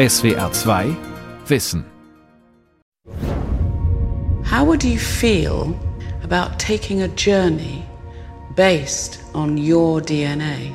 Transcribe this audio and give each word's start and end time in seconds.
SWR 0.00 0.50
2 0.50 0.96
Wissen. 1.46 1.84
How 4.50 4.64
would 4.64 4.82
you 4.82 4.96
feel 4.96 5.74
about 6.24 6.58
taking 6.58 7.02
a 7.02 7.08
journey 7.08 7.82
based 8.56 9.18
on 9.34 9.58
your 9.58 10.00
DNA? 10.00 10.72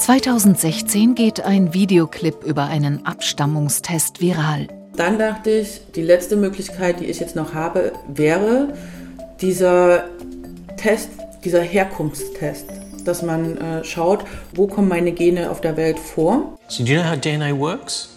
2016 0.00 1.14
geht 1.14 1.40
ein 1.42 1.72
Videoclip 1.72 2.42
über 2.42 2.64
einen 2.64 3.06
Abstammungstest 3.06 4.20
viral. 4.20 4.66
Dann 4.96 5.16
dachte 5.20 5.50
ich, 5.50 5.80
die 5.94 6.02
letzte 6.02 6.34
Möglichkeit, 6.34 6.98
die 6.98 7.04
ich 7.04 7.20
jetzt 7.20 7.36
noch 7.36 7.54
habe, 7.54 7.92
wäre 8.08 8.74
dieser 9.40 10.06
Test, 10.76 11.10
dieser 11.44 11.62
Herkunftstest, 11.62 12.66
dass 13.06 13.22
man 13.22 13.56
äh, 13.58 13.84
schaut, 13.84 14.24
wo 14.54 14.66
kommen 14.66 14.88
meine 14.88 15.12
Gene 15.12 15.50
auf 15.50 15.60
der 15.60 15.76
Welt 15.76 15.98
vor. 15.98 16.58
So 16.68 16.84
do 16.84 16.92
you 16.92 17.00
know 17.00 17.08
how 17.08 17.16
DNA 17.18 17.58
works? 17.58 18.10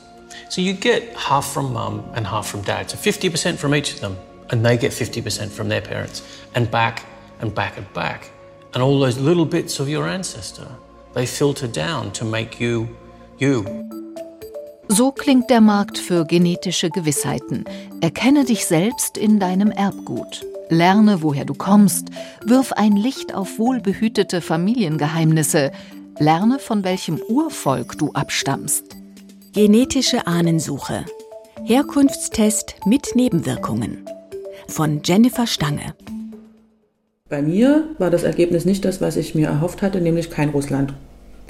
So 0.49 0.61
you 0.61 0.73
get 0.73 1.15
half 1.15 1.45
from 1.45 1.73
mum 1.73 2.03
and 2.15 2.29
half 2.29 2.47
from 2.47 2.63
dad, 2.63 2.89
so 2.89 2.97
50% 2.97 3.57
from 3.57 3.73
each 3.73 3.93
of 3.93 3.99
them, 3.99 4.17
and 4.49 4.65
they 4.65 4.77
get 4.77 4.91
50% 4.91 5.49
from 5.49 5.69
their 5.69 5.81
parents, 5.81 6.23
and 6.53 6.69
back 6.71 7.03
and 7.41 7.53
back 7.53 7.77
and 7.77 7.91
back. 7.93 8.31
And 8.73 8.83
all 8.83 8.99
those 8.99 9.19
little 9.19 9.45
bits 9.45 9.79
of 9.79 9.87
your 9.87 10.07
ancestor, 10.07 10.67
they 11.13 11.25
filter 11.25 11.67
down 11.67 12.11
to 12.13 12.25
make 12.25 12.59
you 12.59 12.87
you. 13.37 13.63
So 14.87 15.11
klingt 15.11 15.51
der 15.51 15.61
Markt 15.61 15.99
für 15.99 16.25
genetische 16.25 16.89
Gewissheiten. 16.89 17.65
Erkenne 18.01 18.43
dich 18.43 18.65
selbst 18.65 19.17
in 19.17 19.39
deinem 19.39 19.69
Erbgut. 19.69 20.43
Lerne, 20.69 21.23
woher 21.23 21.45
du 21.45 21.55
kommst. 21.55 22.09
Wirf 22.45 22.73
ein 22.73 22.95
Licht 22.95 23.33
auf 23.33 23.57
wohlbehütete 23.57 24.39
Familiengeheimnisse. 24.39 25.71
Lerne, 26.19 26.59
von 26.59 26.83
welchem 26.83 27.17
Urvolk 27.27 27.97
du 27.97 28.11
abstammst. 28.13 28.85
Genetische 29.53 30.27
Ahnensuche. 30.27 31.05
Herkunftstest 31.63 32.75
mit 32.85 33.15
Nebenwirkungen. 33.15 34.05
Von 34.67 35.01
Jennifer 35.03 35.47
Stange. 35.47 35.95
Bei 37.29 37.41
mir 37.41 37.95
war 37.97 38.11
das 38.11 38.23
Ergebnis 38.23 38.65
nicht 38.65 38.85
das, 38.85 39.01
was 39.01 39.17
ich 39.17 39.33
mir 39.33 39.47
erhofft 39.47 39.81
hatte, 39.81 40.01
nämlich 40.01 40.29
kein 40.29 40.49
Russland. 40.49 40.93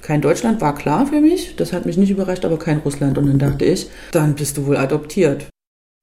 Kein 0.01 0.22
Deutschland 0.22 0.61
war 0.61 0.75
klar 0.75 1.07
für 1.07 1.19
mich, 1.19 1.57
das 1.57 1.73
hat 1.73 1.85
mich 1.85 1.97
nicht 1.97 2.09
überrascht, 2.09 2.45
aber 2.45 2.57
kein 2.57 2.79
Russland. 2.79 3.17
Und 3.17 3.27
dann 3.27 3.39
dachte 3.39 3.66
ich, 3.66 3.89
dann 4.11 4.35
bist 4.35 4.57
du 4.57 4.66
wohl 4.66 4.77
adoptiert. 4.77 5.47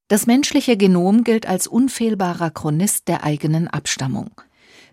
Das 0.08 0.26
menschliche 0.26 0.76
Genom 0.76 1.24
gilt 1.24 1.46
als 1.46 1.66
unfehlbarer 1.66 2.50
Chronist 2.50 3.08
der 3.08 3.24
eigenen 3.24 3.66
Abstammung. 3.66 4.30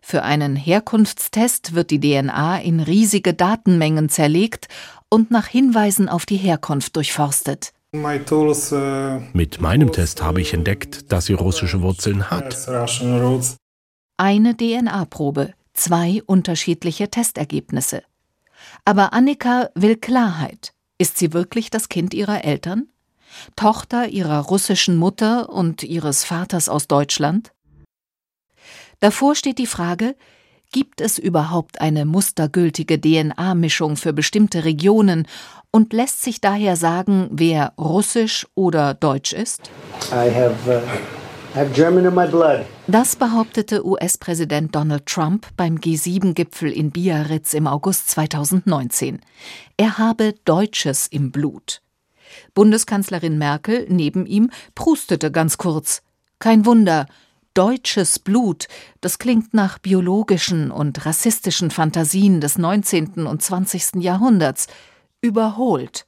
Für 0.01 0.23
einen 0.23 0.55
Herkunftstest 0.55 1.75
wird 1.75 1.91
die 1.91 1.99
DNA 1.99 2.59
in 2.59 2.79
riesige 2.79 3.33
Datenmengen 3.35 4.09
zerlegt 4.09 4.67
und 5.09 5.29
nach 5.29 5.47
Hinweisen 5.47 6.09
auf 6.09 6.25
die 6.25 6.37
Herkunft 6.37 6.95
durchforstet. 6.95 7.73
Mit 7.91 9.61
meinem 9.61 9.91
Test 9.91 10.23
habe 10.23 10.41
ich 10.41 10.53
entdeckt, 10.53 11.11
dass 11.11 11.25
sie 11.27 11.33
russische 11.33 11.83
Wurzeln 11.83 12.31
hat. 12.31 12.67
Eine 14.17 14.57
DNA-Probe, 14.57 15.53
zwei 15.73 16.23
unterschiedliche 16.25 17.09
Testergebnisse. 17.09 18.01
Aber 18.83 19.13
Annika 19.13 19.69
will 19.75 19.95
Klarheit. 19.95 20.73
Ist 20.97 21.19
sie 21.19 21.33
wirklich 21.33 21.69
das 21.69 21.87
Kind 21.87 22.15
ihrer 22.15 22.43
Eltern? 22.43 22.87
Tochter 23.55 24.07
ihrer 24.07 24.39
russischen 24.39 24.97
Mutter 24.97 25.49
und 25.49 25.83
ihres 25.83 26.23
Vaters 26.23 26.69
aus 26.69 26.87
Deutschland? 26.87 27.51
Davor 28.99 29.35
steht 29.35 29.57
die 29.57 29.67
Frage, 29.67 30.15
gibt 30.71 31.01
es 31.01 31.17
überhaupt 31.17 31.79
eine 31.79 32.05
mustergültige 32.05 32.99
DNA-Mischung 32.99 33.95
für 33.95 34.11
bestimmte 34.11 34.65
Regionen 34.65 35.27
und 35.71 35.93
lässt 35.93 36.21
sich 36.21 36.41
daher 36.41 36.75
sagen, 36.75 37.29
wer 37.31 37.73
russisch 37.77 38.47
oder 38.55 38.93
deutsch 38.93 39.33
ist? 39.33 39.71
Have, 40.11 40.55
uh, 40.67 40.81
das 42.87 43.15
behauptete 43.15 43.85
US-Präsident 43.85 44.73
Donald 44.73 45.05
Trump 45.05 45.47
beim 45.55 45.75
G7-Gipfel 45.75 46.71
in 46.71 46.89
Biarritz 46.89 47.53
im 47.53 47.67
August 47.67 48.09
2019. 48.09 49.21
Er 49.77 49.99
habe 49.99 50.33
Deutsches 50.45 51.05
im 51.05 51.31
Blut. 51.31 51.83
Bundeskanzlerin 52.53 53.37
Merkel 53.37 53.85
neben 53.89 54.25
ihm 54.25 54.49
prustete 54.75 55.31
ganz 55.31 55.57
kurz. 55.57 56.01
Kein 56.39 56.65
Wunder, 56.65 57.07
deutsches 57.53 58.19
Blut, 58.19 58.67
das 59.01 59.19
klingt 59.19 59.53
nach 59.53 59.79
biologischen 59.79 60.71
und 60.71 61.05
rassistischen 61.05 61.71
Fantasien 61.71 62.41
des 62.41 62.57
19. 62.57 63.27
und 63.27 63.41
20. 63.41 64.01
Jahrhunderts. 64.01 64.67
Überholt, 65.21 66.05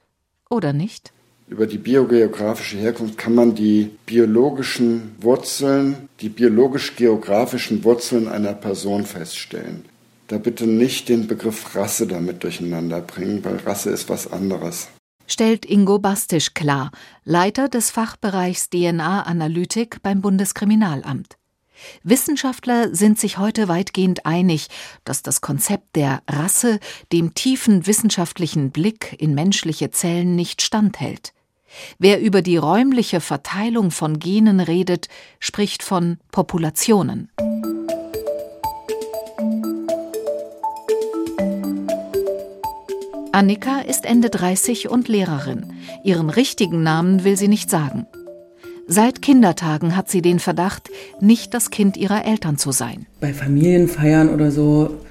oder 0.49 0.73
nicht? 0.73 1.13
Über 1.47 1.67
die 1.67 1.77
biogeografische 1.77 2.77
Herkunft 2.77 3.17
kann 3.17 3.35
man 3.35 3.53
die 3.53 3.91
biologischen 4.05 5.15
Wurzeln, 5.21 6.09
die 6.19 6.29
biologisch-geografischen 6.29 7.83
Wurzeln 7.83 8.27
einer 8.27 8.53
Person 8.53 9.05
feststellen. 9.05 9.85
Da 10.27 10.39
bitte 10.39 10.65
nicht 10.65 11.07
den 11.07 11.27
Begriff 11.27 11.75
Rasse 11.75 12.07
damit 12.07 12.43
durcheinander 12.43 12.99
bringen, 12.99 13.45
weil 13.45 13.57
Rasse 13.57 13.91
ist 13.91 14.09
was 14.09 14.31
anderes 14.31 14.87
stellt 15.27 15.65
Ingo 15.65 15.99
Bastisch 15.99 16.53
klar, 16.53 16.91
Leiter 17.23 17.69
des 17.69 17.91
Fachbereichs 17.91 18.69
DNA-Analytik 18.69 20.01
beim 20.01 20.21
Bundeskriminalamt. 20.21 21.37
Wissenschaftler 22.03 22.93
sind 22.95 23.19
sich 23.19 23.37
heute 23.37 23.67
weitgehend 23.67 24.25
einig, 24.25 24.67
dass 25.03 25.21
das 25.21 25.41
Konzept 25.41 25.95
der 25.95 26.21
Rasse 26.29 26.79
dem 27.11 27.33
tiefen 27.33 27.85
wissenschaftlichen 27.85 28.71
Blick 28.71 29.15
in 29.19 29.33
menschliche 29.33 29.91
Zellen 29.91 30.35
nicht 30.35 30.61
standhält. 30.61 31.33
Wer 31.99 32.21
über 32.21 32.41
die 32.41 32.57
räumliche 32.57 33.19
Verteilung 33.19 33.91
von 33.91 34.19
Genen 34.19 34.59
redet, 34.59 35.09
spricht 35.39 35.83
von 35.83 36.17
Populationen. 36.31 37.29
Annika 43.35 43.81
ist 43.81 44.05
Ende 44.05 44.29
30 44.29 44.87
und 44.87 45.09
Lehrerin. 45.09 45.65
Ihren 46.05 46.29
richtigen 46.29 46.83
Namen 46.83 47.25
will 47.25 47.35
sie 47.35 47.49
nicht 47.49 47.69
sagen. 47.69 48.07
Seit 48.87 49.21
Kindertagen 49.21 49.97
hat 49.97 50.09
sie 50.09 50.21
den 50.21 50.39
Verdacht, 50.39 50.89
nicht 51.19 51.53
das 51.53 51.69
Kind 51.69 51.97
ihrer 51.97 52.23
Eltern 52.23 52.57
zu 52.57 52.71
sein. 52.71 53.07
Bei 53.19 53.33
Familienfeiern 53.33 54.29
oder 54.29 54.51
so, 54.51 55.01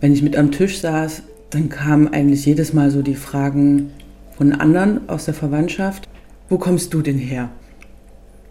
wenn 0.00 0.12
ich 0.12 0.22
mit 0.22 0.36
am 0.36 0.52
Tisch 0.52 0.78
saß, 0.82 1.22
dann 1.50 1.68
kamen 1.68 2.06
eigentlich 2.12 2.46
jedes 2.46 2.74
Mal 2.74 2.92
so 2.92 3.02
die 3.02 3.16
Fragen 3.16 3.90
von 4.38 4.52
anderen 4.52 5.08
aus 5.08 5.24
der 5.24 5.34
Verwandtschaft. 5.34 6.08
Wo 6.48 6.58
kommst 6.58 6.94
du 6.94 7.02
denn 7.02 7.18
her? 7.18 7.48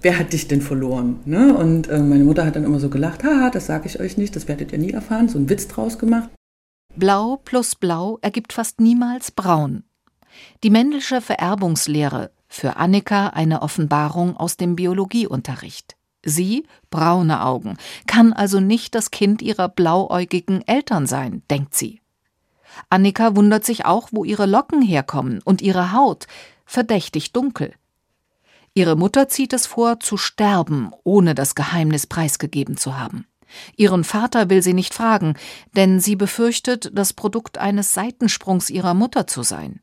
Wer 0.01 0.19
hat 0.19 0.33
dich 0.33 0.49
denn 0.49 0.59
verloren? 0.61 1.21
Ne? 1.23 1.55
Und 1.55 1.87
äh, 1.87 1.99
meine 1.99 2.25
Mutter 2.25 2.45
hat 2.45 2.57
dann 2.57 2.65
immer 2.65 2.81
so 2.81 2.89
gelacht, 2.89 3.23
haha, 3.23 3.51
das 3.51 3.67
sage 3.67 3.87
ich 3.87 4.01
euch 4.01 4.17
nicht, 4.17 4.35
das 4.35 4.49
werdet 4.49 4.73
ihr 4.73 4.79
nie 4.79 4.91
erfahren, 4.91 5.29
so 5.29 5.37
einen 5.37 5.49
Witz 5.49 5.69
draus 5.69 5.97
gemacht. 5.97 6.27
Blau 6.95 7.37
plus 7.37 7.73
Blau 7.73 8.19
ergibt 8.21 8.53
fast 8.53 8.79
niemals 8.79 9.31
Braun. 9.31 9.83
Die 10.63 10.69
männliche 10.69 11.21
Vererbungslehre, 11.21 12.31
für 12.47 12.75
Annika 12.75 13.29
eine 13.29 13.63
Offenbarung 13.63 14.37
aus 14.37 14.57
dem 14.57 14.75
Biologieunterricht. 14.75 15.95
Sie, 16.23 16.67
braune 16.91 17.43
Augen, 17.43 17.77
kann 18.05 18.31
also 18.31 18.59
nicht 18.59 18.93
das 18.93 19.09
Kind 19.09 19.41
ihrer 19.41 19.69
blauäugigen 19.69 20.65
Eltern 20.67 21.07
sein, 21.07 21.41
denkt 21.49 21.73
sie. 21.73 21.99
Annika 22.89 23.35
wundert 23.35 23.65
sich 23.65 23.85
auch, 23.85 24.09
wo 24.11 24.23
ihre 24.23 24.45
Locken 24.45 24.83
herkommen 24.83 25.41
und 25.43 25.63
ihre 25.63 25.93
Haut, 25.93 26.27
verdächtig 26.65 27.33
dunkel. 27.33 27.73
Ihre 28.75 28.95
Mutter 28.95 29.27
zieht 29.29 29.53
es 29.53 29.65
vor, 29.65 29.99
zu 29.99 30.15
sterben, 30.17 30.91
ohne 31.03 31.33
das 31.33 31.55
Geheimnis 31.55 32.05
preisgegeben 32.05 32.77
zu 32.77 32.97
haben. 32.97 33.25
Ihren 33.75 34.03
Vater 34.03 34.49
will 34.49 34.61
sie 34.61 34.73
nicht 34.73 34.93
fragen, 34.93 35.35
denn 35.75 35.99
sie 35.99 36.15
befürchtet, 36.15 36.91
das 36.93 37.13
Produkt 37.13 37.57
eines 37.57 37.93
Seitensprungs 37.93 38.69
ihrer 38.69 38.93
Mutter 38.93 39.27
zu 39.27 39.43
sein. 39.43 39.79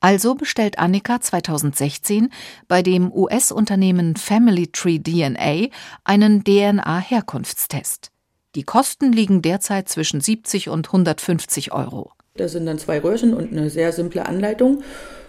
Also 0.00 0.34
bestellt 0.34 0.78
Annika 0.78 1.20
2016 1.20 2.30
bei 2.68 2.82
dem 2.82 3.12
US-Unternehmen 3.12 4.16
Family 4.16 4.68
Tree 4.68 5.00
DNA 5.00 5.68
einen 6.04 6.44
DNA-Herkunftstest. 6.44 8.10
Die 8.54 8.62
Kosten 8.62 9.12
liegen 9.12 9.42
derzeit 9.42 9.88
zwischen 9.88 10.20
70 10.20 10.68
und 10.68 10.86
150 10.86 11.72
Euro. 11.72 12.12
Da 12.36 12.48
sind 12.48 12.66
dann 12.66 12.78
zwei 12.78 13.00
Röhrchen 13.00 13.34
und 13.34 13.52
eine 13.52 13.70
sehr 13.70 13.92
simple 13.92 14.24
Anleitung. 14.26 14.82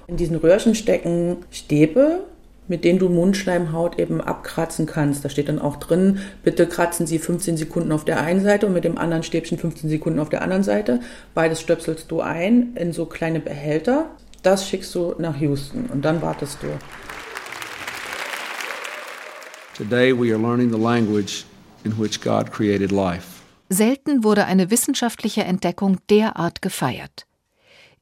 In 0.07 0.17
diesen 0.17 0.35
Röhrchen 0.35 0.75
stecken 0.75 1.37
Stäbe, 1.49 2.23
mit 2.69 2.85
denen 2.85 2.99
du 2.99 3.09
Mundschleimhaut 3.09 3.99
eben 3.99 4.21
abkratzen 4.21 4.85
kannst. 4.85 5.25
Da 5.25 5.29
steht 5.29 5.49
dann 5.49 5.59
auch 5.59 5.75
drin, 5.75 6.19
bitte 6.43 6.67
kratzen 6.67 7.05
Sie 7.05 7.19
15 7.19 7.57
Sekunden 7.57 7.91
auf 7.91 8.05
der 8.05 8.21
einen 8.21 8.41
Seite 8.41 8.67
und 8.67 8.73
mit 8.73 8.85
dem 8.85 8.97
anderen 8.97 9.23
Stäbchen 9.23 9.57
15 9.57 9.89
Sekunden 9.89 10.19
auf 10.19 10.29
der 10.29 10.41
anderen 10.41 10.63
Seite. 10.63 11.01
Beides 11.33 11.59
stöpselst 11.59 12.09
du 12.09 12.21
ein 12.21 12.75
in 12.75 12.93
so 12.93 13.05
kleine 13.05 13.41
Behälter. 13.41 14.05
Das 14.43 14.69
schickst 14.69 14.95
du 14.95 15.15
nach 15.17 15.37
Houston 15.41 15.87
und 15.91 16.05
dann 16.05 16.21
wartest 16.21 16.59
du. 16.63 16.67
Today 19.75 20.13
we 20.13 20.33
are 20.33 20.41
learning 20.41 20.71
the 20.71 20.79
language 20.79 21.45
in 21.83 21.97
which 21.99 22.21
God 22.21 22.51
created 22.51 22.91
life. 22.91 23.23
Selten 23.69 24.23
wurde 24.23 24.45
eine 24.45 24.71
wissenschaftliche 24.71 25.43
Entdeckung 25.43 25.97
derart 26.09 26.61
gefeiert. 26.61 27.28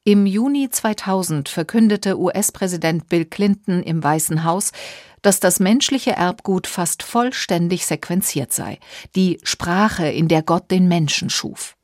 Im 0.08 0.24
Juni 0.24 0.70
2000 0.70 1.50
verkündete 1.50 2.18
US-Präsident 2.18 3.10
Bill 3.10 3.26
Clinton 3.26 3.82
im 3.82 4.02
Weißen 4.02 4.42
Haus, 4.42 4.72
dass 5.20 5.38
das 5.38 5.60
menschliche 5.60 6.12
Erbgut 6.12 6.66
fast 6.66 7.02
vollständig 7.02 7.84
sequenziert 7.84 8.50
sei, 8.50 8.78
die 9.14 9.38
Sprache, 9.42 10.08
in 10.08 10.28
der 10.28 10.42
Gott 10.42 10.70
den 10.70 10.88
Menschen 10.88 11.28
schuf. 11.28 11.76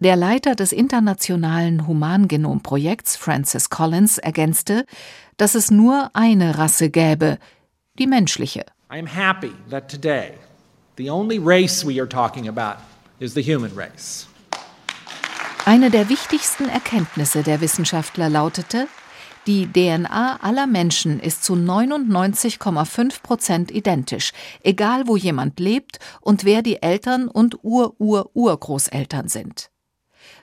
Der 0.00 0.16
Leiter 0.16 0.54
des 0.54 0.70
internationalen 0.70 1.86
Humangenomprojekts, 1.86 3.16
Francis 3.16 3.70
Collins, 3.70 4.18
ergänzte, 4.18 4.84
dass 5.38 5.54
es 5.54 5.70
nur 5.70 6.10
eine 6.12 6.58
Rasse 6.58 6.90
gäbe, 6.90 7.38
die 7.98 8.06
menschliche. 8.06 8.66
I 8.92 8.98
am 8.98 9.06
happy 9.06 9.52
that 9.70 9.90
today 9.90 10.32
the 10.98 11.08
only 11.08 11.38
race 11.38 11.86
we 11.86 11.98
are 11.98 12.06
talking 12.06 12.48
about 12.48 12.82
is 13.18 13.32
the 13.32 13.40
human 13.40 13.74
race. 13.74 14.26
Eine 15.68 15.90
der 15.90 16.08
wichtigsten 16.08 16.68
Erkenntnisse 16.68 17.42
der 17.42 17.60
Wissenschaftler 17.60 18.28
lautete, 18.28 18.86
die 19.48 19.66
DNA 19.66 20.36
aller 20.40 20.68
Menschen 20.68 21.18
ist 21.18 21.42
zu 21.42 21.54
99,5 21.54 23.20
Prozent 23.20 23.72
identisch, 23.72 24.30
egal 24.62 25.08
wo 25.08 25.16
jemand 25.16 25.58
lebt 25.58 25.98
und 26.20 26.44
wer 26.44 26.62
die 26.62 26.82
Eltern 26.82 27.26
und 27.26 27.64
Ur-Ur-Urgroßeltern 27.64 29.26
sind. 29.26 29.72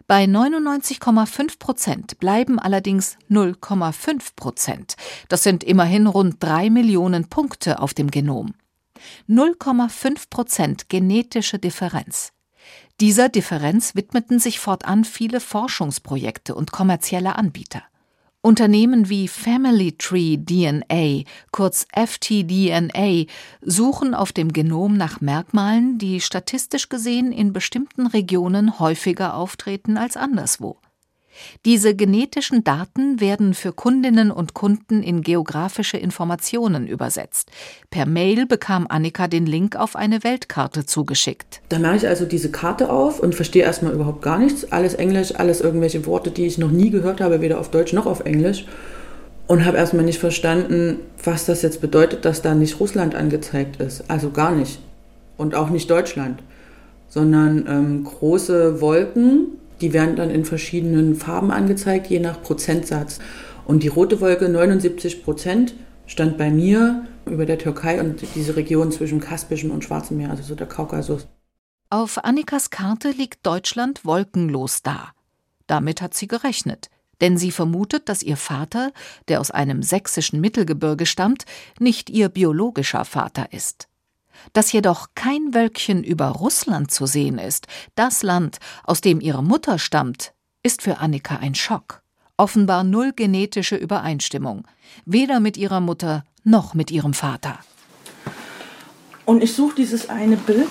Bei 0.07 0.25
99,5 0.25 1.57
Prozent 1.57 2.19
bleiben 2.19 2.59
allerdings 2.59 3.15
0,5 3.29 4.35
Prozent. 4.35 4.97
Das 5.29 5.41
sind 5.41 5.63
immerhin 5.63 6.07
rund 6.07 6.43
drei 6.43 6.69
Millionen 6.69 7.29
Punkte 7.29 7.79
auf 7.79 7.93
dem 7.93 8.11
Genom. 8.11 8.55
0,5 9.29 10.29
Prozent 10.29 10.89
genetische 10.89 11.59
Differenz. 11.59 12.33
Dieser 12.99 13.29
Differenz 13.29 13.95
widmeten 13.95 14.39
sich 14.39 14.59
fortan 14.59 15.03
viele 15.03 15.39
Forschungsprojekte 15.39 16.55
und 16.55 16.71
kommerzielle 16.71 17.35
Anbieter. 17.35 17.83
Unternehmen 18.45 19.07
wie 19.07 19.29
Family 19.29 19.93
Tree 19.93 20.37
DNA, 20.37 21.23
kurz 21.51 21.87
FTDNA, 21.95 23.25
suchen 23.61 24.13
auf 24.13 24.33
dem 24.33 24.51
Genom 24.51 24.97
nach 24.97 25.21
Merkmalen, 25.21 25.97
die 25.97 26.19
statistisch 26.19 26.89
gesehen 26.89 27.31
in 27.31 27.53
bestimmten 27.53 28.05
Regionen 28.05 28.79
häufiger 28.79 29.35
auftreten 29.35 29.97
als 29.97 30.17
anderswo. 30.17 30.77
Diese 31.65 31.95
genetischen 31.95 32.63
Daten 32.63 33.19
werden 33.19 33.53
für 33.53 33.73
Kundinnen 33.73 34.31
und 34.31 34.53
Kunden 34.53 35.03
in 35.03 35.21
geografische 35.21 35.97
Informationen 35.97 36.87
übersetzt. 36.87 37.51
Per 37.89 38.05
Mail 38.05 38.45
bekam 38.45 38.87
Annika 38.89 39.27
den 39.27 39.45
Link 39.45 39.75
auf 39.75 39.95
eine 39.95 40.23
Weltkarte 40.23 40.85
zugeschickt. 40.85 41.61
Dann 41.69 41.81
mache 41.81 41.97
ich 41.97 42.07
also 42.07 42.25
diese 42.25 42.51
Karte 42.51 42.89
auf 42.89 43.19
und 43.19 43.35
verstehe 43.35 43.63
erstmal 43.63 43.93
überhaupt 43.93 44.21
gar 44.21 44.39
nichts. 44.39 44.71
Alles 44.71 44.93
Englisch, 44.93 45.35
alles 45.35 45.61
irgendwelche 45.61 46.05
Worte, 46.05 46.31
die 46.31 46.45
ich 46.45 46.57
noch 46.57 46.71
nie 46.71 46.89
gehört 46.89 47.21
habe, 47.21 47.41
weder 47.41 47.59
auf 47.59 47.71
Deutsch 47.71 47.93
noch 47.93 48.05
auf 48.05 48.21
Englisch. 48.21 48.65
Und 49.45 49.65
habe 49.65 49.77
erstmal 49.77 50.05
nicht 50.05 50.19
verstanden, 50.19 50.99
was 51.23 51.45
das 51.45 51.61
jetzt 51.61 51.81
bedeutet, 51.81 52.23
dass 52.23 52.41
da 52.41 52.55
nicht 52.55 52.79
Russland 52.79 53.13
angezeigt 53.13 53.81
ist. 53.81 54.09
Also 54.09 54.31
gar 54.31 54.51
nicht. 54.55 54.79
Und 55.37 55.53
auch 55.53 55.69
nicht 55.69 55.89
Deutschland. 55.89 56.41
Sondern 57.09 57.65
ähm, 57.67 58.03
große 58.05 58.79
Wolken 58.79 59.57
die 59.83 59.91
werden 59.91 60.15
dann 60.15 60.29
in 60.29 60.45
verschiedenen 60.45 61.13
Farben 61.13 61.51
angezeigt, 61.51 62.07
je 62.07 62.21
nach 62.21 62.41
Prozentsatz. 62.41 63.19
Und 63.65 63.83
die 63.83 63.89
rote 63.89 64.21
Wolke, 64.21 64.47
79 64.47 65.25
Prozent, 65.25 65.75
stand 66.05 66.37
bei 66.37 66.49
mir 66.49 67.05
über 67.25 67.45
der 67.45 67.57
Türkei 67.57 67.99
und 67.99 68.23
diese 68.33 68.55
Region 68.55 68.93
zwischen 68.93 69.19
Kaspischen 69.19 69.71
und 69.71 69.83
Schwarzem 69.83 70.17
Meer, 70.17 70.29
also 70.29 70.41
so 70.41 70.55
der 70.55 70.67
Kaukasus. 70.67 71.27
Auf 71.89 72.23
Annikas 72.23 72.69
Karte 72.69 73.11
liegt 73.11 73.45
Deutschland 73.45 74.05
wolkenlos 74.05 74.83
da. 74.83 75.11
Damit 75.67 76.01
hat 76.01 76.13
sie 76.13 76.27
gerechnet, 76.27 76.89
denn 77.19 77.37
sie 77.37 77.51
vermutet, 77.51 78.07
dass 78.07 78.23
ihr 78.23 78.37
Vater, 78.37 78.93
der 79.27 79.41
aus 79.41 79.51
einem 79.51 79.83
sächsischen 79.83 80.39
Mittelgebirge 80.39 81.05
stammt, 81.05 81.43
nicht 81.77 82.09
ihr 82.09 82.29
biologischer 82.29 83.03
Vater 83.03 83.51
ist. 83.51 83.89
Dass 84.53 84.71
jedoch 84.71 85.07
kein 85.15 85.53
Wölkchen 85.53 86.03
über 86.03 86.27
Russland 86.27 86.91
zu 86.91 87.05
sehen 87.05 87.37
ist, 87.37 87.67
das 87.95 88.23
Land, 88.23 88.57
aus 88.83 89.01
dem 89.01 89.21
ihre 89.21 89.43
Mutter 89.43 89.79
stammt, 89.79 90.33
ist 90.63 90.81
für 90.81 90.97
Annika 90.97 91.37
ein 91.37 91.55
Schock. 91.55 92.01
Offenbar 92.37 92.83
null 92.83 93.13
genetische 93.13 93.75
Übereinstimmung, 93.75 94.67
weder 95.05 95.39
mit 95.39 95.57
ihrer 95.57 95.79
Mutter 95.79 96.23
noch 96.43 96.73
mit 96.73 96.91
ihrem 96.91 97.13
Vater. 97.13 97.59
Und 99.25 99.43
ich 99.43 99.53
suche 99.53 99.75
dieses 99.75 100.09
eine 100.09 100.37
Bild. 100.37 100.69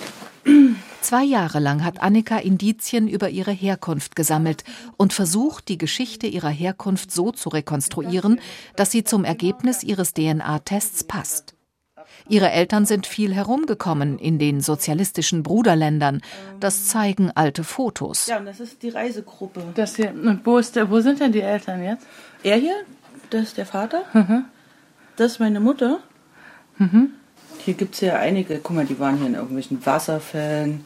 Zwei 1.01 1.23
Jahre 1.25 1.59
lang 1.59 1.83
hat 1.83 2.01
Annika 2.01 2.37
Indizien 2.37 3.09
über 3.09 3.29
ihre 3.29 3.51
Herkunft 3.51 4.15
gesammelt 4.15 4.63
und 4.95 5.11
versucht, 5.11 5.67
die 5.67 5.77
Geschichte 5.77 6.27
ihrer 6.27 6.49
Herkunft 6.49 7.11
so 7.11 7.31
zu 7.31 7.49
rekonstruieren, 7.49 8.39
dass 8.77 8.91
sie 8.91 9.03
zum 9.03 9.25
Ergebnis 9.25 9.83
ihres 9.83 10.13
DNA-Tests 10.13 11.03
passt. 11.03 11.52
Ihre 12.27 12.51
Eltern 12.51 12.85
sind 12.85 13.05
viel 13.05 13.33
herumgekommen 13.33 14.17
in 14.17 14.39
den 14.39 14.61
sozialistischen 14.61 15.43
Bruderländern. 15.43 16.21
Das 16.59 16.87
zeigen 16.87 17.31
alte 17.31 17.63
Fotos. 17.63 18.27
Ja, 18.27 18.37
und 18.37 18.45
das 18.45 18.59
ist 18.59 18.81
die 18.81 18.89
Reisegruppe. 18.89 19.63
Das 19.75 19.95
hier, 19.95 20.11
und 20.11 20.45
wo, 20.45 20.57
ist 20.57 20.75
der, 20.75 20.89
wo 20.89 21.01
sind 21.01 21.19
denn 21.19 21.31
die 21.31 21.41
Eltern 21.41 21.83
jetzt? 21.83 22.05
Er 22.43 22.57
hier, 22.57 22.75
das 23.29 23.43
ist 23.43 23.57
der 23.57 23.65
Vater. 23.65 24.03
Mhm. 24.13 24.45
Das 25.15 25.33
ist 25.33 25.39
meine 25.39 25.59
Mutter. 25.59 25.99
Mhm. 26.77 27.11
Hier 27.59 27.73
gibt 27.73 27.95
es 27.95 28.01
ja 28.01 28.17
einige, 28.17 28.59
guck 28.59 28.75
mal, 28.75 28.85
die 28.85 28.99
waren 28.99 29.17
hier 29.17 29.27
in 29.27 29.35
irgendwelchen 29.35 29.85
Wasserfällen. 29.85 30.85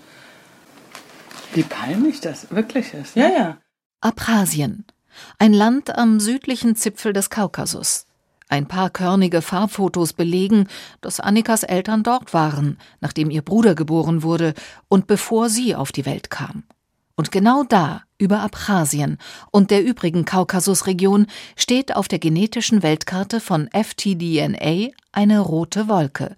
Wie 1.54 1.64
peinlich 1.64 2.20
das 2.20 2.52
wirklich 2.52 2.94
ist. 2.94 3.16
Ne? 3.16 3.24
Ja, 3.24 3.30
ja. 3.30 3.58
Abchasien, 4.02 4.86
ein 5.40 5.54
Land 5.54 5.96
am 5.98 6.20
südlichen 6.20 6.76
Zipfel 6.76 7.14
des 7.14 7.30
Kaukasus. 7.30 8.07
Ein 8.50 8.68
paar 8.68 8.90
körnige 8.90 9.42
Farbfotos 9.42 10.14
belegen, 10.14 10.68
dass 11.02 11.20
Annikas 11.20 11.64
Eltern 11.64 12.04
dort 12.04 12.34
waren, 12.34 12.78
nachdem 13.02 13.30
ihr 13.30 13.42
Bruder 13.42 13.76
geboren 13.76 14.24
wurde 14.24 14.54
und 14.88 15.08
bevor 15.08 15.50
sie 15.50 15.76
auf 15.76 15.92
die 15.92 16.06
Welt 16.06 16.30
kam. 16.30 16.64
Und 17.16 17.32
genau 17.32 17.64
da, 17.64 18.04
über 18.20 18.42
Abchasien 18.42 19.18
und 19.52 19.72
der 19.72 19.84
übrigen 19.84 20.24
Kaukasusregion, 20.24 21.28
steht 21.56 21.96
auf 21.96 22.08
der 22.08 22.20
genetischen 22.20 22.84
Weltkarte 22.84 23.40
von 23.40 23.70
FTDNA 23.74 24.92
eine 25.12 25.40
rote 25.40 25.90
Wolke. 25.90 26.36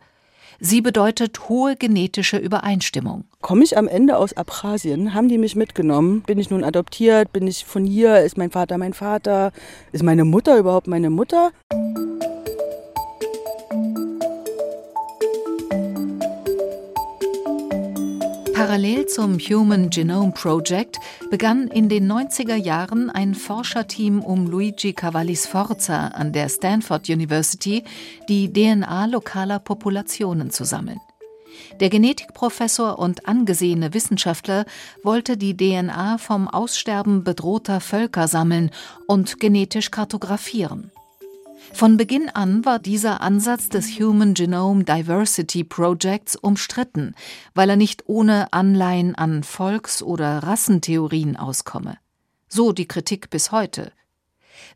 Sie 0.62 0.82
bedeutet 0.82 1.48
hohe 1.48 1.78
genetische 1.78 2.36
Übereinstimmung. 2.36 3.24
Komme 3.40 3.64
ich 3.64 3.78
am 3.78 3.88
Ende 3.88 4.18
aus 4.18 4.34
Abchasien? 4.34 5.14
Haben 5.14 5.30
die 5.30 5.38
mich 5.38 5.56
mitgenommen? 5.56 6.22
Bin 6.28 6.38
ich 6.38 6.50
nun 6.50 6.66
adoptiert? 6.66 7.32
Bin 7.32 7.48
ich 7.48 7.64
von 7.64 7.86
hier? 7.86 8.20
Ist 8.20 8.38
mein 8.38 8.52
Vater 8.52 8.78
mein 8.78 8.94
Vater? 8.94 9.54
Ist 9.94 10.04
meine 10.04 10.26
Mutter 10.26 10.58
überhaupt 10.58 10.88
meine 10.88 11.10
Mutter? 11.10 11.52
Parallel 18.60 19.06
zum 19.06 19.40
Human 19.40 19.90
Genome 19.90 20.34
Project 20.34 21.00
begann 21.30 21.70
in 21.70 21.88
den 21.88 22.12
90er 22.12 22.56
Jahren 22.56 23.10
ein 23.10 23.34
Forscherteam 23.34 24.22
um 24.22 24.48
Luigi 24.48 24.92
Cavalli 24.92 25.38
Sforza 25.38 26.10
an 26.10 26.34
der 26.34 26.50
Stanford 26.50 27.08
University 27.08 27.86
die 28.28 28.52
DNA 28.52 29.06
lokaler 29.06 29.60
Populationen 29.60 30.52
zu 30.52 30.66
sammeln. 30.66 31.00
Der 31.80 31.90
Genetikprofessor 31.90 33.00
und 33.00 33.30
angesehene 33.30 33.94
Wissenschaftler 33.94 34.66
wollte 35.04 35.38
die 35.38 35.56
DNA 35.56 36.18
vom 36.18 36.50
Aussterben 36.50 37.24
bedrohter 37.24 37.80
Völker 37.80 38.28
sammeln 38.28 38.72
und 39.08 39.40
genetisch 39.40 39.90
kartografieren. 39.90 40.92
Von 41.74 41.98
Beginn 41.98 42.30
an 42.30 42.66
war 42.66 42.80
dieser 42.80 43.22
Ansatz 43.22 43.70
des 43.70 44.00
Human 44.00 44.34
Genome 44.34 44.84
Diversity 44.84 45.64
Projects 45.64 46.36
umstritten, 46.36 47.16
weil 47.54 47.70
er 47.70 47.76
nicht 47.76 48.04
ohne 48.08 48.52
Anleihen 48.52 49.16
an 49.16 49.44
Volks- 49.44 50.04
oder 50.04 50.44
Rassentheorien 50.44 51.38
auskomme. 51.38 51.98
So 52.48 52.74
die 52.74 52.88
Kritik 52.88 53.30
bis 53.30 53.52
heute. 53.52 53.92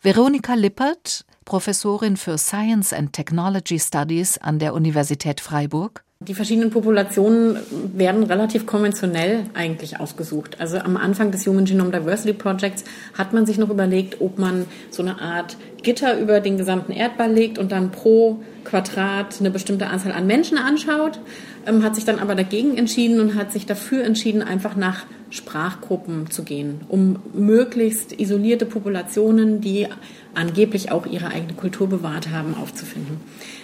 Veronika 0.01 0.53
Lippert, 0.53 1.25
Professorin 1.45 2.15
für 2.15 2.37
Science 2.37 2.93
and 2.93 3.11
Technology 3.11 3.79
Studies 3.79 4.37
an 4.37 4.59
der 4.59 4.73
Universität 4.73 5.41
Freiburg, 5.41 6.05
die 6.27 6.33
verschiedenen 6.33 6.69
Populationen 6.69 7.57
werden 7.93 8.23
relativ 8.23 8.65
konventionell 8.65 9.45
eigentlich 9.53 9.99
ausgesucht. 9.99 10.57
Also 10.59 10.77
am 10.77 10.97
Anfang 10.97 11.31
des 11.31 11.45
Human 11.45 11.65
Genome 11.65 11.91
Diversity 11.91 12.33
Projects 12.33 12.83
hat 13.17 13.33
man 13.33 13.45
sich 13.45 13.57
noch 13.57 13.69
überlegt, 13.69 14.21
ob 14.21 14.39
man 14.39 14.65
so 14.89 15.01
eine 15.01 15.19
Art 15.21 15.57
Gitter 15.81 16.17
über 16.19 16.39
den 16.39 16.57
gesamten 16.57 16.91
Erdball 16.93 17.31
legt 17.31 17.57
und 17.57 17.71
dann 17.71 17.91
pro 17.91 18.39
Quadrat 18.63 19.39
eine 19.39 19.51
bestimmte 19.51 19.87
Anzahl 19.87 20.13
an 20.13 20.25
Menschen 20.25 20.57
anschaut, 20.57 21.19
ähm, 21.67 21.83
hat 21.83 21.95
sich 21.95 22.05
dann 22.05 22.19
aber 22.19 22.35
dagegen 22.35 22.77
entschieden 22.77 23.19
und 23.19 23.35
hat 23.35 23.51
sich 23.51 23.65
dafür 23.65 24.03
entschieden, 24.03 24.41
einfach 24.41 24.75
nach 24.75 25.05
Sprachgruppen 25.33 26.29
zu 26.29 26.43
gehen, 26.43 26.81
um 26.89 27.17
möglichst 27.33 28.19
isolierte 28.19 28.67
Populationen, 28.67 29.61
die 29.61 29.87
angeblich 30.35 30.91
auch 30.91 31.07
ihre 31.07 31.29
eigene 31.29 31.53
Kultur 31.53 31.89
bewahrt 31.89 32.29
haben, 32.29 32.53
aufzufinden. 32.53 33.19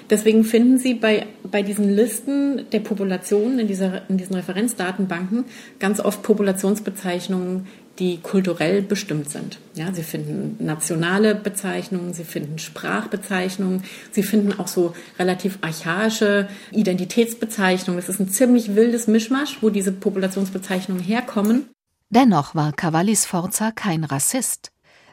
Deswegen 0.10 0.44
finden 0.44 0.80
Sie 0.80 0.96
bei, 0.96 1.28
bei 1.44 1.62
diesen 1.62 1.96
Listen 1.96 2.66
der 2.72 2.80
Populationen 2.80 3.60
in, 3.60 3.68
dieser, 3.68 4.10
in 4.10 4.18
diesen 4.18 4.36
Referenzdatenbanken 4.36 5.46
ganz 5.78 6.00
oft 6.00 6.24
Populationsbezeichnungen, 6.24 7.68
die 8.00 8.18
kulturell 8.18 8.82
bestimmt 8.82 9.30
sind. 9.30 9.60
Ja, 9.76 9.94
sie 9.94 10.04
finden 10.04 10.64
nationale 10.64 11.36
Bezeichnungen, 11.36 12.14
sie 12.14 12.24
finden 12.24 12.58
Sprachbezeichnungen, 12.58 13.84
sie 14.12 14.24
finden 14.24 14.58
auch 14.58 14.68
so 14.68 14.94
relativ 15.18 15.60
archaische 15.62 16.48
Identitätsbezeichnungen. 16.72 18.00
Es 18.00 18.10
ist 18.10 18.20
ein 18.20 18.30
ziemlich 18.30 18.76
wildes 18.76 19.08
Mischmasch, 19.08 19.58
wo 19.62 19.70
diese 19.70 19.92
Populationsbezeichnungen 19.92 21.04
herkommen. 21.04 21.70
Dennoch 22.10 22.56
war 22.56 22.72
Cavalli 22.72 23.16
Sforza 23.16 23.72
kein 23.72 24.04
Rassist. 24.04 24.72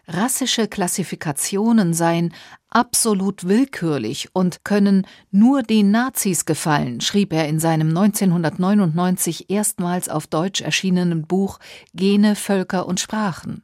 Rassische 0.09 0.69
Klassifikationen 0.69 1.93
seien 1.93 2.33
absolut 2.76 3.49
willkürlich 3.49 4.28
und 4.35 4.62
können 4.62 5.06
nur 5.30 5.62
den 5.62 5.90
Nazis 5.90 6.45
gefallen, 6.45 7.00
schrieb 7.00 7.33
er 7.33 7.49
in 7.49 7.59
seinem 7.59 7.88
1999 7.88 9.49
erstmals 9.49 10.11
auf 10.11 10.26
Deutsch 10.26 10.61
erschienenen 10.61 11.26
Buch 11.26 11.59
Gene, 11.95 12.37
Völker 12.37 12.87
und 12.87 13.00
Sprachen. 13.00 13.62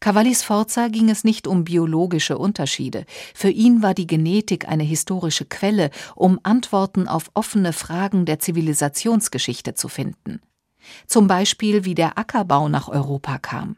Cavalli 0.00 0.34
Sforza 0.34 0.88
ging 0.88 1.10
es 1.10 1.22
nicht 1.22 1.46
um 1.46 1.62
biologische 1.62 2.38
Unterschiede. 2.38 3.04
Für 3.34 3.50
ihn 3.50 3.84
war 3.84 3.94
die 3.94 4.08
Genetik 4.08 4.66
eine 4.66 4.82
historische 4.82 5.44
Quelle, 5.44 5.90
um 6.16 6.40
Antworten 6.42 7.06
auf 7.06 7.30
offene 7.34 7.72
Fragen 7.72 8.26
der 8.26 8.40
Zivilisationsgeschichte 8.40 9.74
zu 9.74 9.86
finden. 9.86 10.40
Zum 11.06 11.28
Beispiel, 11.28 11.84
wie 11.84 11.94
der 11.94 12.18
Ackerbau 12.18 12.68
nach 12.68 12.88
Europa 12.88 13.38
kam. 13.38 13.76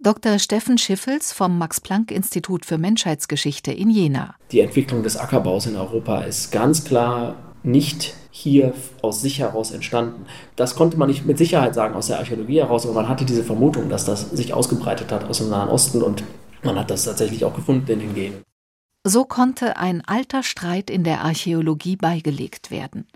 Dr. 0.00 0.38
Steffen 0.38 0.78
Schiffels 0.78 1.32
vom 1.32 1.58
Max-Planck-Institut 1.58 2.64
für 2.64 2.78
Menschheitsgeschichte 2.78 3.72
in 3.72 3.90
Jena. 3.90 4.34
Die 4.52 4.60
Entwicklung 4.60 5.02
des 5.02 5.16
Ackerbaus 5.16 5.66
in 5.66 5.76
Europa 5.76 6.22
ist 6.22 6.52
ganz 6.52 6.84
klar 6.84 7.36
nicht 7.62 8.14
hier 8.30 8.74
aus 9.00 9.22
sich 9.22 9.38
heraus 9.38 9.70
entstanden. 9.70 10.26
Das 10.56 10.74
konnte 10.74 10.96
man 10.96 11.08
nicht 11.08 11.24
mit 11.24 11.38
Sicherheit 11.38 11.74
sagen 11.74 11.94
aus 11.94 12.08
der 12.08 12.18
Archäologie 12.18 12.58
heraus, 12.58 12.84
aber 12.84 12.94
man 12.94 13.08
hatte 13.08 13.24
diese 13.24 13.44
Vermutung, 13.44 13.88
dass 13.88 14.04
das 14.04 14.30
sich 14.30 14.52
ausgebreitet 14.52 15.12
hat 15.12 15.24
aus 15.24 15.38
dem 15.38 15.50
Nahen 15.50 15.68
Osten 15.68 16.02
und 16.02 16.24
man 16.62 16.78
hat 16.78 16.90
das 16.90 17.04
tatsächlich 17.04 17.44
auch 17.44 17.54
gefunden 17.54 17.90
in 17.92 18.00
den 18.00 18.14
Genen. 18.14 18.42
So 19.04 19.24
konnte 19.24 19.76
ein 19.76 20.02
alter 20.06 20.42
Streit 20.42 20.90
in 20.90 21.04
der 21.04 21.20
Archäologie 21.20 21.96
beigelegt 21.96 22.70
werden. 22.70 23.06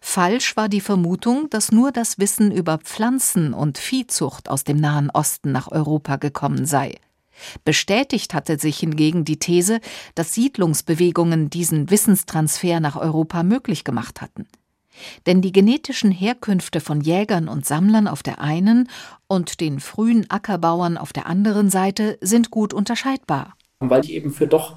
Falsch 0.00 0.56
war 0.56 0.68
die 0.68 0.80
Vermutung, 0.80 1.48
dass 1.50 1.72
nur 1.72 1.92
das 1.92 2.18
Wissen 2.18 2.52
über 2.52 2.78
Pflanzen 2.78 3.54
und 3.54 3.78
Viehzucht 3.78 4.48
aus 4.48 4.64
dem 4.64 4.78
Nahen 4.78 5.10
Osten 5.10 5.52
nach 5.52 5.70
Europa 5.70 6.16
gekommen 6.16 6.66
sei. 6.66 6.96
Bestätigt 7.64 8.34
hatte 8.34 8.58
sich 8.58 8.78
hingegen 8.78 9.24
die 9.24 9.38
These, 9.38 9.80
dass 10.14 10.34
Siedlungsbewegungen 10.34 11.50
diesen 11.50 11.90
Wissenstransfer 11.90 12.80
nach 12.80 12.96
Europa 12.96 13.42
möglich 13.42 13.84
gemacht 13.84 14.20
hatten. 14.20 14.46
Denn 15.26 15.42
die 15.42 15.50
genetischen 15.50 16.12
Herkünfte 16.12 16.80
von 16.80 17.00
Jägern 17.00 17.48
und 17.48 17.66
Sammlern 17.66 18.06
auf 18.06 18.22
der 18.22 18.40
einen 18.40 18.88
und 19.26 19.60
den 19.60 19.80
frühen 19.80 20.30
Ackerbauern 20.30 20.96
auf 20.96 21.12
der 21.12 21.26
anderen 21.26 21.68
Seite 21.68 22.16
sind 22.20 22.50
gut 22.50 22.72
unterscheidbar. 22.72 23.54
Weil 23.80 24.02
die 24.02 24.14
eben 24.14 24.32
für 24.32 24.46
doch 24.46 24.76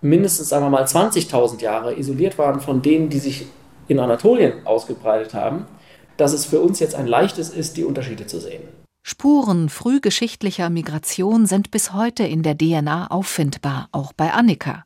mindestens, 0.00 0.48
sagen 0.48 0.64
wir 0.64 0.70
mal, 0.70 0.84
20.000 0.84 1.60
Jahre 1.60 1.98
isoliert 1.98 2.38
waren 2.38 2.60
von 2.60 2.82
denen, 2.82 3.08
die 3.08 3.18
sich 3.18 3.46
in 3.88 3.98
Anatolien 3.98 4.66
ausgebreitet 4.66 5.34
haben, 5.34 5.66
dass 6.16 6.32
es 6.32 6.44
für 6.44 6.60
uns 6.60 6.80
jetzt 6.80 6.94
ein 6.94 7.06
leichtes 7.06 7.50
ist, 7.50 7.76
die 7.76 7.84
Unterschiede 7.84 8.26
zu 8.26 8.40
sehen. 8.40 8.62
Spuren 9.02 9.68
frühgeschichtlicher 9.68 10.70
Migration 10.70 11.46
sind 11.46 11.70
bis 11.72 11.92
heute 11.92 12.22
in 12.22 12.42
der 12.42 12.56
DNA 12.56 13.08
auffindbar, 13.10 13.88
auch 13.90 14.12
bei 14.12 14.32
Annika. 14.32 14.84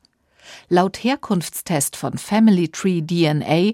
Laut 0.69 0.97
Herkunftstest 0.97 1.97
von 1.97 2.17
Family 2.17 2.69
Tree 2.69 3.03
DNA 3.03 3.73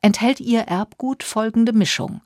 enthält 0.00 0.40
ihr 0.40 0.60
Erbgut 0.60 1.22
folgende 1.22 1.72
Mischung: 1.72 2.22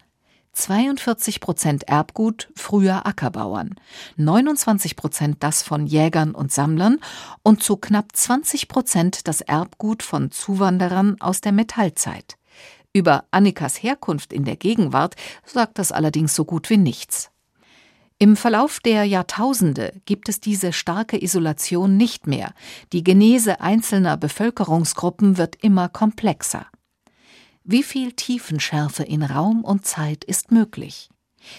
42 0.56 1.40
Prozent 1.40 1.82
Erbgut 1.86 2.48
früher 2.56 3.06
Ackerbauern, 3.06 3.74
29 4.16 4.96
Prozent 4.96 5.36
das 5.40 5.62
von 5.62 5.86
Jägern 5.86 6.34
und 6.34 6.50
Sammlern 6.50 6.98
und 7.42 7.62
zu 7.62 7.76
knapp 7.76 8.16
20 8.16 8.66
Prozent 8.66 9.28
das 9.28 9.42
Erbgut 9.42 10.02
von 10.02 10.30
Zuwanderern 10.30 11.20
aus 11.20 11.42
der 11.42 11.52
Metallzeit. 11.52 12.38
Über 12.94 13.24
Annikas 13.30 13.82
Herkunft 13.82 14.32
in 14.32 14.46
der 14.46 14.56
Gegenwart 14.56 15.14
sagt 15.44 15.78
das 15.78 15.92
allerdings 15.92 16.34
so 16.34 16.46
gut 16.46 16.70
wie 16.70 16.78
nichts. 16.78 17.30
Im 18.18 18.34
Verlauf 18.34 18.80
der 18.80 19.04
Jahrtausende 19.04 19.92
gibt 20.06 20.30
es 20.30 20.40
diese 20.40 20.72
starke 20.72 21.22
Isolation 21.22 21.98
nicht 21.98 22.26
mehr. 22.26 22.54
Die 22.94 23.04
Genese 23.04 23.60
einzelner 23.60 24.16
Bevölkerungsgruppen 24.16 25.36
wird 25.36 25.56
immer 25.62 25.90
komplexer. 25.90 26.66
Wie 27.68 27.82
viel 27.82 28.12
Tiefenschärfe 28.12 29.02
in 29.02 29.24
Raum 29.24 29.64
und 29.64 29.84
Zeit 29.84 30.22
ist 30.22 30.52
möglich? 30.52 31.10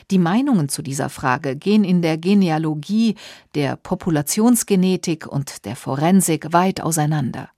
Die 0.09 0.19
Meinungen 0.19 0.69
zu 0.69 0.81
dieser 0.81 1.09
Frage 1.09 1.57
gehen 1.57 1.83
in 1.83 2.01
der 2.01 2.17
Genealogie, 2.17 3.15
der 3.55 3.75
Populationsgenetik 3.75 5.27
und 5.27 5.65
der 5.65 5.75
Forensik 5.75 6.53
weit 6.53 6.79
auseinander. 6.79 7.49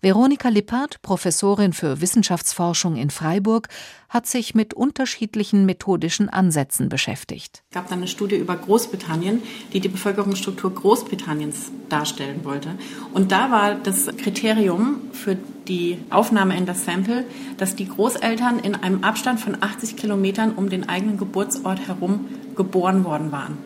Veronika 0.00 0.48
Lippert, 0.48 1.02
Professorin 1.02 1.72
für 1.72 2.00
Wissenschaftsforschung 2.00 2.96
in 2.96 3.10
Freiburg, 3.10 3.68
hat 4.08 4.26
sich 4.26 4.54
mit 4.54 4.74
unterschiedlichen 4.74 5.66
methodischen 5.66 6.28
Ansätzen 6.28 6.88
beschäftigt. 6.88 7.62
Es 7.70 7.74
gab 7.74 7.88
dann 7.88 7.98
eine 7.98 8.08
Studie 8.08 8.36
über 8.36 8.56
Großbritannien, 8.56 9.42
die 9.72 9.80
die 9.80 9.88
Bevölkerungsstruktur 9.88 10.74
Großbritanniens 10.74 11.70
darstellen 11.88 12.40
wollte. 12.44 12.70
Und 13.14 13.30
da 13.30 13.50
war 13.50 13.74
das 13.74 14.06
Kriterium 14.16 14.96
für 15.12 15.36
die 15.68 15.98
Aufnahme 16.10 16.56
in 16.56 16.66
das 16.66 16.84
Sample, 16.84 17.24
dass 17.56 17.76
die 17.76 17.88
Großeltern 17.88 18.58
in 18.58 18.74
einem 18.74 19.04
Abstand 19.04 19.38
von 19.38 19.56
80 19.60 19.96
Kilometern 19.96 20.52
um 20.52 20.68
den 20.68 20.88
eigenen 20.88 21.16
Geburtsort 21.16 21.86
herum 21.86 22.26
geboren 22.56 23.04
worden 23.04 23.30
waren. 23.30 23.58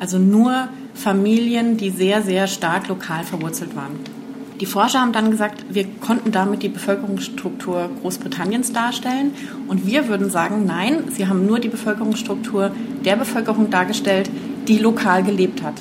Also 0.00 0.18
nur 0.18 0.68
Familien, 0.94 1.76
die 1.76 1.90
sehr, 1.90 2.22
sehr 2.22 2.46
stark 2.46 2.88
lokal 2.88 3.24
verwurzelt 3.24 3.76
waren. 3.76 3.98
Die 4.64 4.70
Forscher 4.70 5.02
haben 5.02 5.12
dann 5.12 5.30
gesagt, 5.30 5.66
wir 5.68 5.84
konnten 6.00 6.32
damit 6.32 6.62
die 6.62 6.70
Bevölkerungsstruktur 6.70 7.90
Großbritanniens 8.00 8.72
darstellen. 8.72 9.34
Und 9.68 9.86
wir 9.86 10.08
würden 10.08 10.30
sagen, 10.30 10.64
nein, 10.64 11.04
sie 11.10 11.28
haben 11.28 11.44
nur 11.44 11.60
die 11.60 11.68
Bevölkerungsstruktur 11.68 12.70
der 13.04 13.16
Bevölkerung 13.16 13.68
dargestellt, 13.68 14.30
die 14.66 14.78
lokal 14.78 15.22
gelebt 15.22 15.62
hat. 15.62 15.74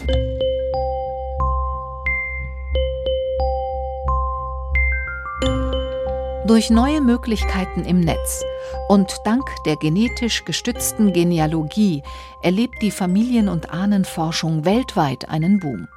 Durch 6.46 6.70
neue 6.70 7.00
Möglichkeiten 7.00 7.86
im 7.86 8.02
Netz 8.02 8.44
und 8.90 9.16
dank 9.24 9.46
der 9.66 9.78
genetisch 9.78 10.44
gestützten 10.44 11.14
Genealogie 11.14 12.04
erlebt 12.42 12.82
die 12.82 12.92
Familien- 12.92 13.48
und 13.48 13.70
Ahnenforschung 13.70 14.66
weltweit 14.66 15.30
einen 15.30 15.62
Boom. 15.62 15.88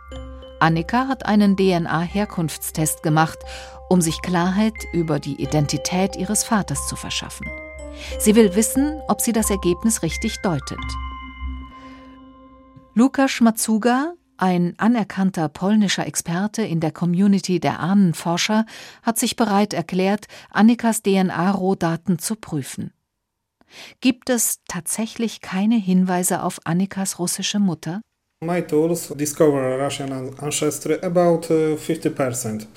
Annika 0.60 1.08
hat 1.08 1.26
einen 1.26 1.56
DNA-Herkunftstest 1.56 3.02
gemacht, 3.02 3.38
um 3.88 4.00
sich 4.00 4.22
Klarheit 4.22 4.74
über 4.92 5.20
die 5.20 5.40
Identität 5.40 6.16
ihres 6.16 6.44
Vaters 6.44 6.88
zu 6.88 6.96
verschaffen. 6.96 7.46
Sie 8.18 8.34
will 8.34 8.54
wissen, 8.54 9.00
ob 9.08 9.20
sie 9.20 9.32
das 9.32 9.50
Ergebnis 9.50 10.02
richtig 10.02 10.40
deutet. 10.42 10.78
Lukas 12.94 13.40
Matsuga, 13.40 14.14
ein 14.38 14.74
anerkannter 14.78 15.48
polnischer 15.48 16.06
Experte 16.06 16.62
in 16.62 16.80
der 16.80 16.92
Community 16.92 17.60
der 17.60 17.80
Ahnenforscher, 17.80 18.66
hat 19.02 19.18
sich 19.18 19.36
bereit 19.36 19.72
erklärt, 19.72 20.26
Annikas 20.50 21.02
DNA-Rohdaten 21.02 22.18
zu 22.18 22.36
prüfen. 22.36 22.92
Gibt 24.00 24.30
es 24.30 24.60
tatsächlich 24.68 25.40
keine 25.40 25.76
Hinweise 25.76 26.42
auf 26.42 26.60
Annikas 26.64 27.18
russische 27.18 27.58
Mutter? 27.58 28.00
Uh, 28.44 28.48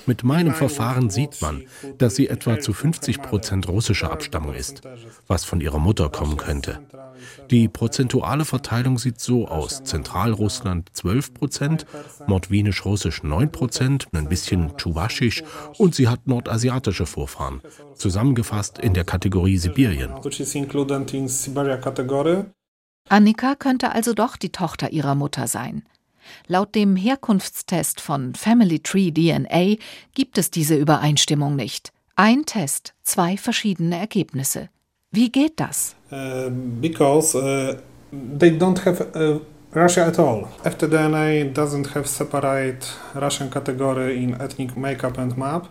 Mit 0.06 0.24
meinem 0.24 0.54
Verfahren 0.54 1.10
sieht 1.10 1.42
man, 1.42 1.64
dass 1.98 2.16
sie 2.16 2.28
etwa 2.28 2.60
zu 2.60 2.72
50 2.72 3.20
Prozent 3.20 3.68
russischer 3.68 4.10
Abstammung 4.10 4.54
ist, 4.54 4.80
was 5.26 5.44
von 5.44 5.60
ihrer 5.60 5.78
Mutter 5.78 6.08
kommen 6.08 6.38
könnte. 6.38 6.78
Die 7.50 7.68
prozentuale 7.68 8.46
Verteilung 8.46 8.96
sieht 8.96 9.20
so 9.20 9.48
aus: 9.48 9.84
Zentralrussland 9.84 10.88
12 10.94 11.34
Prozent, 11.34 11.84
Mordwinisch-Russisch 12.26 13.22
9 13.22 13.52
Prozent, 13.52 14.08
ein 14.12 14.30
bisschen 14.30 14.78
Tschuwaschisch 14.78 15.44
und 15.76 15.94
sie 15.94 16.08
hat 16.08 16.26
nordasiatische 16.26 17.04
Vorfahren, 17.04 17.60
zusammengefasst 17.96 18.78
in 18.78 18.94
der 18.94 19.04
Kategorie 19.04 19.58
Sibirien. 19.58 20.14
Annika 23.10 23.56
könnte 23.56 23.92
also 23.92 24.14
doch 24.14 24.36
die 24.36 24.52
Tochter 24.52 24.92
ihrer 24.92 25.16
Mutter 25.16 25.48
sein. 25.48 25.82
Laut 26.46 26.76
dem 26.76 26.94
Herkunftstest 26.94 28.00
von 28.00 28.34
Family 28.36 28.78
Tree 28.78 29.10
DNA 29.10 29.82
gibt 30.14 30.38
es 30.38 30.52
diese 30.52 30.76
Übereinstimmung 30.76 31.56
nicht. 31.56 31.92
Ein 32.14 32.46
Test, 32.46 32.94
zwei 33.02 33.36
verschiedene 33.36 33.98
Ergebnisse. 33.98 34.68
Wie 35.10 35.32
geht 35.32 35.58
das? 35.58 35.96
Uh, 36.12 36.50
because 36.80 37.36
uh, 37.36 37.74
they 38.38 38.50
don't 38.50 38.84
have 38.84 39.04
uh, 39.16 39.40
Russia 39.76 40.06
at 40.06 40.18
all. 40.20 40.46
FTDNA 40.62 41.52
doesn't 41.52 41.94
have 41.94 42.06
separate 42.06 42.86
Russian 43.16 43.50
category 43.50 44.22
in 44.22 44.34
ethnic 44.34 44.76
makeup 44.76 45.18
and 45.18 45.36
map. 45.36 45.68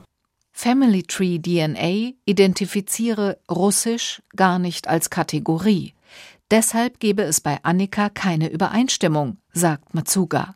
Family 0.52 1.04
Tree 1.04 1.40
DNA 1.40 2.16
identifiziere 2.26 3.38
Russisch 3.50 4.22
gar 4.36 4.60
nicht 4.60 4.90
als 4.90 5.10
Kategorie. 5.10 5.94
Deshalb 6.52 7.00
gebe 7.00 7.22
es 7.22 7.42
bei 7.42 7.60
Annika 7.64 8.10
keine 8.10 8.50
Übereinstimmung, 8.50 9.38
sagt 9.54 9.94
Matsuga. 9.94 10.56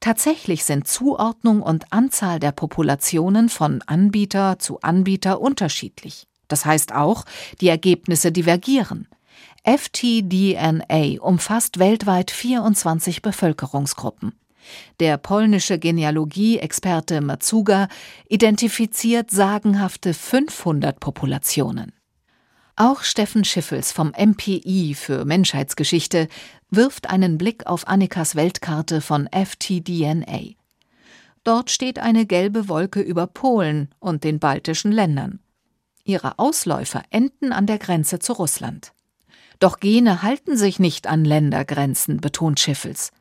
Tatsächlich 0.00 0.64
sind 0.64 0.88
Zuordnung 0.88 1.62
und 1.62 1.92
Anzahl 1.92 2.40
der 2.40 2.50
Populationen 2.50 3.48
von 3.48 3.82
Anbieter 3.86 4.58
zu 4.58 4.80
Anbieter 4.80 5.40
unterschiedlich. 5.40 6.26
Das 6.48 6.64
heißt 6.64 6.92
auch, 6.92 7.24
die 7.60 7.68
Ergebnisse 7.68 8.32
divergieren. 8.32 9.06
FTDNA 9.64 11.20
umfasst 11.20 11.78
weltweit 11.78 12.32
24 12.32 13.22
Bevölkerungsgruppen. 13.22 14.32
Der 14.98 15.18
polnische 15.18 15.78
Genealogie-Experte 15.78 17.20
Matsuga 17.20 17.88
identifiziert 18.28 19.30
sagenhafte 19.30 20.14
500 20.14 20.98
Populationen. 20.98 21.92
Auch 22.76 23.02
Steffen 23.02 23.44
Schiffels 23.44 23.92
vom 23.92 24.12
MPI 24.18 24.94
für 24.94 25.24
Menschheitsgeschichte 25.24 26.28
wirft 26.70 27.10
einen 27.10 27.36
Blick 27.36 27.66
auf 27.66 27.86
Annikas 27.86 28.34
Weltkarte 28.34 29.00
von 29.02 29.28
FTDNA. 29.30 30.54
Dort 31.44 31.70
steht 31.70 31.98
eine 31.98 32.24
gelbe 32.24 32.68
Wolke 32.68 33.00
über 33.00 33.26
Polen 33.26 33.88
und 33.98 34.24
den 34.24 34.38
baltischen 34.38 34.90
Ländern. 34.90 35.40
Ihre 36.04 36.38
Ausläufer 36.38 37.02
enden 37.10 37.52
an 37.52 37.66
der 37.66 37.78
Grenze 37.78 38.20
zu 38.20 38.32
Russland. 38.32 38.92
Doch 39.58 39.78
Gene 39.78 40.22
halten 40.22 40.56
sich 40.56 40.78
nicht 40.78 41.06
an 41.06 41.24
Ländergrenzen, 41.24 42.20
betont 42.20 42.58
Schiffels. 42.58 43.12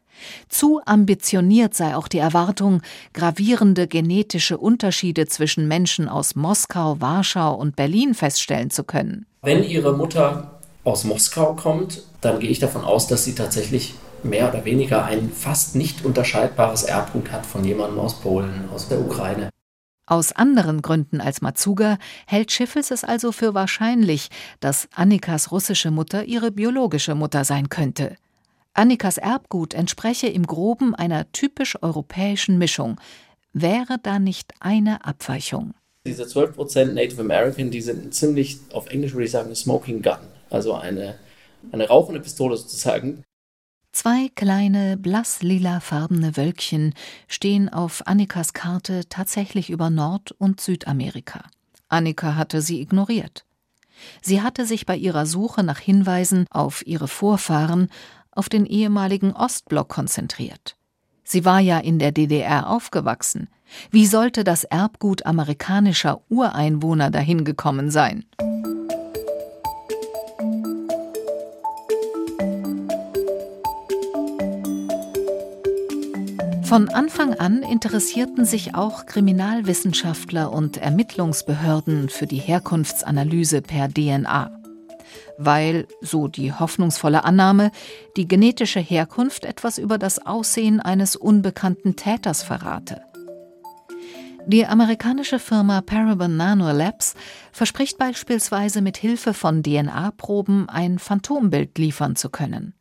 Zu 0.49 0.81
ambitioniert 0.85 1.73
sei 1.73 1.95
auch 1.95 2.07
die 2.07 2.19
Erwartung, 2.19 2.81
gravierende 3.13 3.87
genetische 3.87 4.57
Unterschiede 4.57 5.27
zwischen 5.27 5.67
Menschen 5.67 6.07
aus 6.07 6.35
Moskau, 6.35 6.99
Warschau 6.99 7.53
und 7.55 7.75
Berlin 7.75 8.13
feststellen 8.13 8.69
zu 8.69 8.83
können. 8.83 9.25
Wenn 9.41 9.63
Ihre 9.63 9.93
Mutter 9.93 10.59
aus 10.83 11.03
Moskau 11.03 11.53
kommt, 11.53 12.03
dann 12.21 12.39
gehe 12.39 12.49
ich 12.49 12.59
davon 12.59 12.83
aus, 12.83 13.07
dass 13.07 13.23
sie 13.23 13.35
tatsächlich 13.35 13.95
mehr 14.23 14.49
oder 14.49 14.65
weniger 14.65 15.05
ein 15.05 15.31
fast 15.31 15.75
nicht 15.75 16.05
unterscheidbares 16.05 16.83
Erbgut 16.83 17.31
hat 17.31 17.45
von 17.45 17.63
jemandem 17.63 17.99
aus 17.99 18.19
Polen, 18.21 18.69
aus 18.73 18.87
der 18.87 18.99
Ukraine. 18.99 19.49
Aus 20.05 20.33
anderen 20.33 20.81
Gründen 20.81 21.21
als 21.21 21.41
Matsuga 21.41 21.97
hält 22.27 22.51
Schiffels 22.51 22.91
es 22.91 23.03
also 23.03 23.31
für 23.31 23.53
wahrscheinlich, 23.53 24.29
dass 24.59 24.89
Annikas 24.93 25.51
russische 25.51 25.89
Mutter 25.89 26.25
ihre 26.25 26.51
biologische 26.51 27.15
Mutter 27.15 27.45
sein 27.45 27.69
könnte. 27.69 28.17
Annikas 28.73 29.17
Erbgut 29.17 29.73
entspreche 29.73 30.27
im 30.27 30.47
groben 30.47 30.95
einer 30.95 31.31
typisch 31.33 31.81
europäischen 31.81 32.57
Mischung. 32.57 32.99
Wäre 33.53 33.97
da 34.01 34.17
nicht 34.17 34.53
eine 34.61 35.03
Abweichung? 35.03 35.73
Diese 36.05 36.23
12% 36.23 36.93
Native 36.93 37.21
American, 37.21 37.69
die 37.69 37.81
sind 37.81 38.13
ziemlich, 38.13 38.59
auf 38.73 38.87
Englisch 38.87 39.13
würde 39.13 39.25
ich 39.25 39.31
sagen, 39.31 39.47
eine 39.47 39.55
Smoking 39.55 40.01
Gun, 40.01 40.17
also 40.49 40.73
eine, 40.73 41.19
eine 41.71 41.87
rauchende 41.87 42.21
Pistole 42.21 42.55
sozusagen. 42.55 43.23
Zwei 43.91 44.29
kleine, 44.35 44.95
blass-lila-farbene 44.95 46.37
Wölkchen 46.37 46.93
stehen 47.27 47.67
auf 47.67 48.07
Annikas 48.07 48.53
Karte 48.53 49.01
tatsächlich 49.09 49.69
über 49.69 49.89
Nord- 49.89 50.31
und 50.31 50.61
Südamerika. 50.61 51.43
Annika 51.89 52.35
hatte 52.35 52.61
sie 52.61 52.79
ignoriert. 52.79 53.43
Sie 54.21 54.41
hatte 54.41 54.65
sich 54.65 54.85
bei 54.85 54.95
ihrer 54.95 55.25
Suche 55.25 55.61
nach 55.61 55.77
Hinweisen 55.77 56.45
auf 56.49 56.87
ihre 56.87 57.09
Vorfahren 57.09 57.89
auf 58.41 58.49
den 58.49 58.65
ehemaligen 58.65 59.33
Ostblock 59.33 59.87
konzentriert. 59.89 60.75
Sie 61.23 61.45
war 61.45 61.59
ja 61.59 61.77
in 61.77 61.99
der 61.99 62.11
DDR 62.11 62.71
aufgewachsen. 62.71 63.49
Wie 63.91 64.07
sollte 64.07 64.43
das 64.43 64.63
Erbgut 64.63 65.27
amerikanischer 65.27 66.21
Ureinwohner 66.27 67.11
dahin 67.11 67.45
gekommen 67.45 67.91
sein? 67.91 68.25
Von 76.63 76.89
Anfang 76.89 77.35
an 77.35 77.61
interessierten 77.61 78.45
sich 78.45 78.73
auch 78.73 79.05
Kriminalwissenschaftler 79.05 80.51
und 80.51 80.77
Ermittlungsbehörden 80.77 82.09
für 82.09 82.25
die 82.25 82.39
Herkunftsanalyse 82.39 83.61
per 83.61 83.87
DNA 83.87 84.60
weil, 85.37 85.87
so 86.01 86.27
die 86.27 86.53
hoffnungsvolle 86.53 87.23
Annahme, 87.23 87.71
die 88.17 88.27
genetische 88.27 88.79
Herkunft 88.79 89.45
etwas 89.45 89.77
über 89.77 89.97
das 89.97 90.25
Aussehen 90.25 90.79
eines 90.79 91.15
unbekannten 91.15 91.95
Täters 91.95 92.43
verrate. 92.43 93.01
Die 94.47 94.65
amerikanische 94.65 95.37
Firma 95.37 95.81
Paragon 95.81 96.35
Nanolabs 96.35 97.13
verspricht 97.51 97.97
beispielsweise 97.99 98.81
mit 98.81 98.97
Hilfe 98.97 99.33
von 99.33 99.61
DNA-Proben 99.61 100.67
ein 100.67 100.97
Phantombild 100.97 101.77
liefern 101.77 102.15
zu 102.15 102.29
können. 102.29 102.73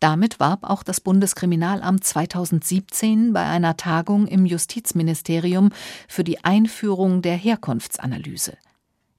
Damit 0.00 0.38
warb 0.38 0.64
auch 0.64 0.82
das 0.82 1.00
Bundeskriminalamt 1.00 2.04
2017 2.04 3.32
bei 3.32 3.44
einer 3.44 3.76
Tagung 3.76 4.26
im 4.26 4.46
Justizministerium 4.46 5.70
für 6.08 6.24
die 6.24 6.44
Einführung 6.44 7.22
der 7.22 7.36
Herkunftsanalyse. 7.36 8.56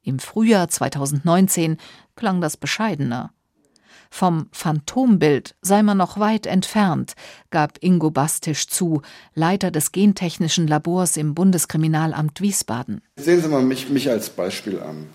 Im 0.03 0.19
Frühjahr 0.19 0.67
2019 0.67 1.77
klang 2.15 2.41
das 2.41 2.57
bescheidener. 2.57 3.31
Vom 4.09 4.47
Phantombild 4.51 5.55
sei 5.61 5.81
man 5.81 5.97
noch 5.97 6.19
weit 6.19 6.45
entfernt, 6.45 7.13
gab 7.49 7.79
Ingo 7.81 8.11
Bastisch 8.11 8.67
zu, 8.67 9.01
Leiter 9.33 9.71
des 9.71 9.91
gentechnischen 9.91 10.67
Labors 10.67 11.17
im 11.17 11.33
Bundeskriminalamt 11.33 12.39
Wiesbaden. 12.39 13.01
Sehen 13.15 13.41
Sie 13.41 13.47
mal 13.47 13.63
mich, 13.63 13.89
mich 13.89 14.09
als 14.11 14.29
Beispiel 14.29 14.79
an. 14.79 15.07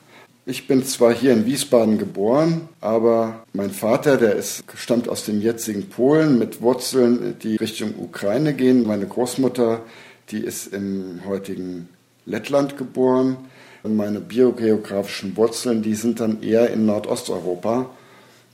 Ich 0.47 0.67
bin 0.67 0.85
zwar 0.85 1.13
hier 1.13 1.35
in 1.35 1.45
Wiesbaden 1.47 1.99
geboren, 1.99 2.69
aber 2.81 3.45
mein 3.53 3.71
Vater, 3.71 4.17
der 4.17 4.35
ist, 4.35 4.65
stammt 4.75 5.09
aus 5.09 5.25
dem 5.27 5.43
jetzigen 5.43 5.91
Polen 5.91 6.39
mit 6.39 6.63
Wurzeln, 6.63 7.39
die 7.39 7.57
Richtung 7.57 7.95
Ukraine 7.99 8.55
gehen. 8.55 8.87
Meine 8.87 9.07
Großmutter, 9.07 9.83
die 10.31 10.39
ist 10.39 10.73
im 10.73 11.21
heutigen 11.27 11.89
Lettland 12.25 12.77
geboren. 12.79 13.37
Meine 13.83 14.21
biogeografischen 14.21 15.37
Wurzeln, 15.37 15.83
die 15.83 15.95
sind 15.95 16.21
dann 16.21 16.43
eher 16.43 16.71
in 16.71 16.87
Nordosteuropa. 16.87 17.91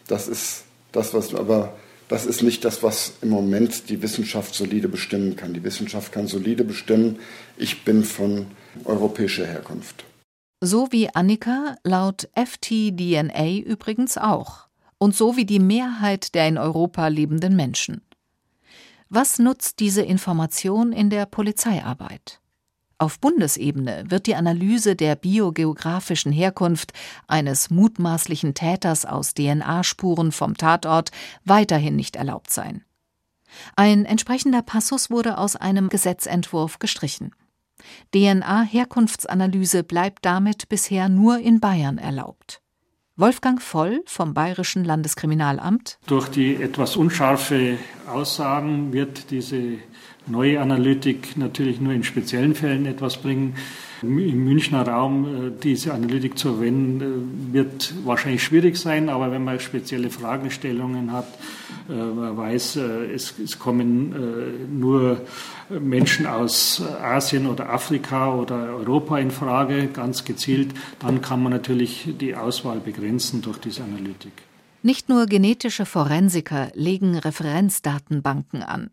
Das 0.07 0.29
ist 0.29 0.65
das, 0.93 1.15
was 1.15 1.35
aber 1.35 1.75
das 2.09 2.27
ist 2.27 2.43
nicht 2.43 2.65
das, 2.65 2.83
was 2.83 3.15
im 3.23 3.31
Moment 3.31 3.89
die 3.89 4.03
Wissenschaft 4.03 4.55
solide 4.55 4.89
bestimmen 4.89 5.37
kann. 5.37 5.55
Die 5.55 5.65
Wissenschaft 5.65 6.13
kann 6.13 6.27
solide 6.27 6.65
bestimmen, 6.65 7.19
ich 7.57 7.85
bin 7.85 8.05
von 8.05 8.47
europäischer 8.85 9.47
Herkunft. 9.47 10.05
So 10.61 10.89
wie 10.93 11.09
Annika 11.15 11.77
laut 11.83 12.29
FTDNA 12.35 13.59
übrigens 13.65 14.19
auch. 14.19 14.67
Und 14.99 15.17
so 15.17 15.37
wie 15.37 15.45
die 15.45 15.59
Mehrheit 15.59 16.35
der 16.35 16.49
in 16.49 16.59
Europa 16.59 17.09
lebenden 17.09 17.57
Menschen. 17.57 18.03
Was 19.09 19.39
nutzt 19.39 19.81
diese 19.81 20.03
Information 20.03 20.93
in 20.93 21.11
der 21.11 21.27
Polizeiarbeit? 21.27 22.41
Auf 23.05 23.21
Bundesebene 23.21 24.05
wird 24.09 24.27
die 24.27 24.35
Analyse 24.35 24.97
der 24.97 25.15
biogeografischen 25.15 26.33
Herkunft 26.33 26.95
eines 27.29 27.69
mutmaßlichen 27.69 28.55
Täters 28.55 29.05
aus 29.05 29.35
DNA-Spuren 29.35 30.33
vom 30.33 30.57
Tatort 30.57 31.11
weiterhin 31.45 31.97
nicht 31.97 32.17
erlaubt 32.17 32.51
sein. 32.51 32.83
Ein 33.77 34.07
entsprechender 34.07 34.63
Passus 34.63 35.11
wurde 35.11 35.37
aus 35.37 35.55
einem 35.55 35.91
Gesetzentwurf 35.91 36.79
gestrichen. 36.79 37.33
DNA-Herkunftsanalyse 38.15 39.83
bleibt 39.83 40.25
damit 40.25 40.71
bisher 40.71 41.11
nur 41.11 41.41
in 41.41 41.61
Bayern 41.61 41.99
erlaubt. 41.99 42.63
Wolfgang 43.17 43.61
Voll 43.61 44.03
vom 44.07 44.33
Bayerischen 44.33 44.83
Landeskriminalamt. 44.83 45.99
Durch 46.07 46.29
die 46.29 46.55
etwas 46.55 46.97
unscharfe 46.97 47.77
Aussagen 48.09 48.95
wird 48.95 49.31
diese 49.31 49.79
neue 50.27 50.61
Analytik 50.61 51.37
natürlich 51.37 51.81
nur 51.81 51.93
in 51.93 52.05
speziellen 52.05 52.55
Fällen 52.55 52.87
etwas 52.87 53.19
bringen. 53.19 53.55
Im 54.03 54.45
Münchner 54.45 54.87
Raum 54.87 55.25
äh, 55.25 55.53
diese 55.63 55.95
Analytik 55.95 56.37
zu 56.39 56.55
verwenden, 56.55 57.51
äh, 57.51 57.55
wird 57.55 57.95
wahrscheinlich 58.05 58.43
schwierig 58.43 58.77
sein, 58.77 59.09
aber 59.09 59.31
wenn 59.31 59.45
man 59.45 59.61
spezielle 59.61 60.11
Fragestellungen 60.11 61.13
hat, 61.13 61.27
äh, 61.89 61.93
man 61.93 62.37
weiß, 62.37 62.77
es, 63.15 63.35
es 63.39 63.59
kommen 63.59 64.15
nur 64.79 65.21
Menschen 65.69 66.27
aus 66.27 66.83
Asien 67.03 67.47
oder 67.47 67.71
Afrika 67.71 68.35
oder 68.35 68.75
Europa 68.77 69.19
in 69.19 69.31
Frage, 69.31 69.89
ganz 69.89 70.25
gezielt, 70.25 70.75
dann 70.99 71.23
kann 71.23 71.43
man 71.43 71.53
natürlich 71.53 72.09
die 72.21 72.35
Auswahl 72.35 72.81
begrenzen 72.81 73.41
durch 73.43 73.59
diese 73.59 73.83
Analytik. 73.83 74.33
Nicht 74.83 75.09
nur 75.09 75.27
genetische 75.27 75.87
Forensiker 75.87 76.71
legen 76.75 77.17
Referenzdatenbanken 77.17 78.63
an. 78.63 78.91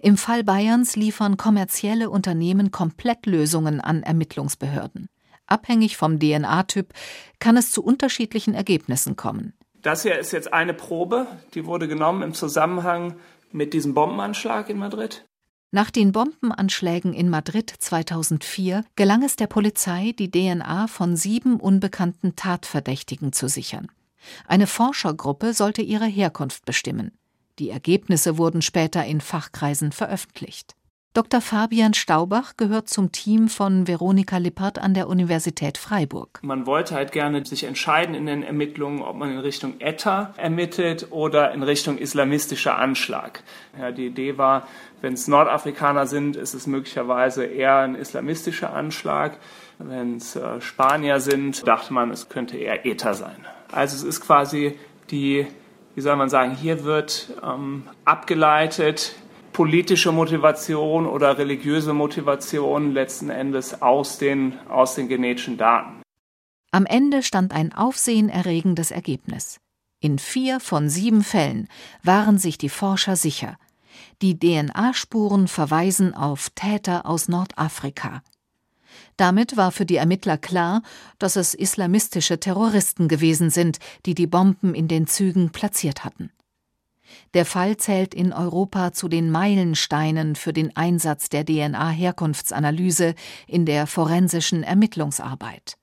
Im 0.00 0.16
Fall 0.16 0.44
Bayerns 0.44 0.96
liefern 0.96 1.36
kommerzielle 1.36 2.10
Unternehmen 2.10 2.70
Komplettlösungen 2.70 3.80
an 3.80 4.02
Ermittlungsbehörden. 4.02 5.08
Abhängig 5.46 5.96
vom 5.96 6.18
DNA-Typ 6.18 6.92
kann 7.38 7.56
es 7.56 7.70
zu 7.70 7.82
unterschiedlichen 7.82 8.54
Ergebnissen 8.54 9.16
kommen. 9.16 9.54
Das 9.82 10.02
hier 10.02 10.18
ist 10.18 10.32
jetzt 10.32 10.52
eine 10.52 10.74
Probe, 10.74 11.26
die 11.54 11.64
wurde 11.64 11.88
genommen 11.88 12.22
im 12.22 12.34
Zusammenhang 12.34 13.16
mit 13.52 13.72
diesem 13.72 13.94
Bombenanschlag 13.94 14.68
in 14.68 14.78
Madrid. 14.78 15.24
Nach 15.70 15.90
den 15.90 16.12
Bombenanschlägen 16.12 17.12
in 17.12 17.28
Madrid 17.28 17.70
2004 17.78 18.84
gelang 18.96 19.22
es 19.22 19.36
der 19.36 19.46
Polizei, 19.46 20.14
die 20.18 20.30
DNA 20.30 20.88
von 20.88 21.14
sieben 21.14 21.60
unbekannten 21.60 22.36
Tatverdächtigen 22.36 23.32
zu 23.32 23.48
sichern. 23.48 23.88
Eine 24.46 24.66
Forschergruppe 24.66 25.52
sollte 25.52 25.82
ihre 25.82 26.06
Herkunft 26.06 26.64
bestimmen. 26.64 27.12
Die 27.58 27.70
Ergebnisse 27.70 28.38
wurden 28.38 28.62
später 28.62 29.04
in 29.04 29.20
Fachkreisen 29.20 29.92
veröffentlicht. 29.92 30.74
Dr. 31.14 31.40
Fabian 31.40 31.94
Staubach 31.94 32.56
gehört 32.56 32.88
zum 32.88 33.10
Team 33.10 33.48
von 33.48 33.88
Veronika 33.88 34.36
Lippert 34.36 34.78
an 34.78 34.94
der 34.94 35.08
Universität 35.08 35.76
Freiburg. 35.76 36.38
Man 36.42 36.64
wollte 36.66 36.94
halt 36.94 37.10
gerne 37.10 37.44
sich 37.44 37.64
entscheiden 37.64 38.14
in 38.14 38.26
den 38.26 38.44
Ermittlungen, 38.44 39.02
ob 39.02 39.16
man 39.16 39.32
in 39.32 39.38
Richtung 39.38 39.80
ETA 39.80 40.34
ermittelt 40.36 41.08
oder 41.10 41.50
in 41.52 41.64
Richtung 41.64 41.98
islamistischer 41.98 42.78
Anschlag. 42.78 43.42
Ja, 43.76 43.90
die 43.90 44.06
Idee 44.06 44.38
war, 44.38 44.68
wenn 45.00 45.14
es 45.14 45.26
Nordafrikaner 45.26 46.06
sind, 46.06 46.36
ist 46.36 46.54
es 46.54 46.68
möglicherweise 46.68 47.44
eher 47.46 47.78
ein 47.78 47.96
islamistischer 47.96 48.72
Anschlag. 48.72 49.38
Wenn 49.78 50.18
es 50.18 50.36
äh, 50.36 50.60
Spanier 50.60 51.18
sind, 51.18 51.66
dachte 51.66 51.92
man, 51.92 52.12
es 52.12 52.28
könnte 52.28 52.56
eher 52.58 52.86
ETA 52.86 53.14
sein. 53.14 53.44
Also 53.72 53.96
es 53.96 54.02
ist 54.04 54.20
quasi 54.20 54.78
die, 55.10 55.46
wie 55.98 56.02
soll 56.02 56.14
man 56.14 56.30
sagen, 56.30 56.54
hier 56.54 56.84
wird 56.84 57.26
ähm, 57.42 57.82
abgeleitet, 58.04 59.16
politische 59.52 60.12
Motivation 60.12 61.08
oder 61.08 61.38
religiöse 61.38 61.92
Motivation 61.92 62.92
letzten 62.92 63.30
Endes 63.30 63.82
aus 63.82 64.16
den, 64.16 64.56
aus 64.68 64.94
den 64.94 65.08
genetischen 65.08 65.56
Daten. 65.56 66.00
Am 66.70 66.86
Ende 66.86 67.24
stand 67.24 67.52
ein 67.52 67.72
aufsehenerregendes 67.72 68.92
Ergebnis. 68.92 69.58
In 69.98 70.20
vier 70.20 70.60
von 70.60 70.88
sieben 70.88 71.24
Fällen 71.24 71.66
waren 72.04 72.38
sich 72.38 72.58
die 72.58 72.68
Forscher 72.68 73.16
sicher. 73.16 73.58
Die 74.22 74.38
DNA-Spuren 74.38 75.48
verweisen 75.48 76.14
auf 76.14 76.50
Täter 76.50 77.06
aus 77.06 77.26
Nordafrika. 77.26 78.22
Damit 79.18 79.56
war 79.56 79.72
für 79.72 79.84
die 79.84 79.96
Ermittler 79.96 80.38
klar, 80.38 80.80
dass 81.18 81.34
es 81.34 81.52
islamistische 81.52 82.38
Terroristen 82.38 83.08
gewesen 83.08 83.50
sind, 83.50 83.78
die 84.06 84.14
die 84.14 84.28
Bomben 84.28 84.74
in 84.74 84.86
den 84.86 85.08
Zügen 85.08 85.50
platziert 85.50 86.04
hatten. 86.04 86.30
Der 87.34 87.44
Fall 87.44 87.76
zählt 87.78 88.14
in 88.14 88.32
Europa 88.32 88.92
zu 88.92 89.08
den 89.08 89.30
Meilensteinen 89.30 90.36
für 90.36 90.52
den 90.52 90.76
Einsatz 90.76 91.28
der 91.30 91.44
DNA-Herkunftsanalyse 91.44 93.14
in 93.48 93.66
der 93.66 93.88
forensischen 93.88 94.62
Ermittlungsarbeit. 94.62 95.76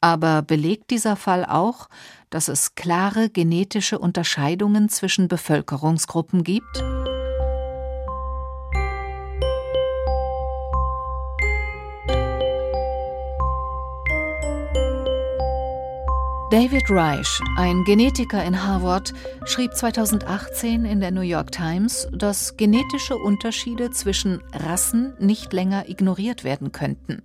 Aber 0.00 0.42
belegt 0.42 0.90
dieser 0.90 1.16
Fall 1.16 1.44
auch, 1.44 1.88
dass 2.30 2.46
es 2.46 2.76
klare 2.76 3.28
genetische 3.28 3.98
Unterscheidungen 3.98 4.88
zwischen 4.88 5.26
Bevölkerungsgruppen 5.26 6.44
gibt? 6.44 6.84
David 16.56 16.88
Reich, 16.88 17.38
ein 17.58 17.84
Genetiker 17.84 18.42
in 18.42 18.64
Harvard, 18.64 19.12
schrieb 19.44 19.74
2018 19.74 20.86
in 20.86 21.00
der 21.00 21.10
New 21.10 21.20
York 21.20 21.52
Times, 21.52 22.08
dass 22.12 22.56
genetische 22.56 23.18
Unterschiede 23.18 23.90
zwischen 23.90 24.42
Rassen 24.54 25.12
nicht 25.18 25.52
länger 25.52 25.86
ignoriert 25.90 26.44
werden 26.44 26.72
könnten. 26.72 27.22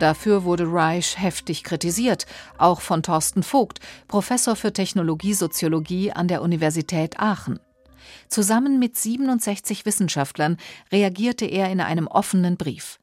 Dafür 0.00 0.44
wurde 0.44 0.70
Reich 0.70 1.18
heftig 1.18 1.64
kritisiert, 1.64 2.26
auch 2.58 2.82
von 2.82 3.02
Thorsten 3.02 3.42
Vogt, 3.42 3.80
Professor 4.06 4.54
für 4.54 4.74
Technologiesoziologie 4.74 6.12
an 6.12 6.28
der 6.28 6.42
Universität 6.42 7.18
Aachen. 7.18 7.58
Zusammen 8.28 8.78
mit 8.78 8.98
67 8.98 9.86
Wissenschaftlern 9.86 10.58
reagierte 10.92 11.46
er 11.46 11.70
in 11.70 11.80
einem 11.80 12.06
offenen 12.06 12.58
Brief. 12.58 12.98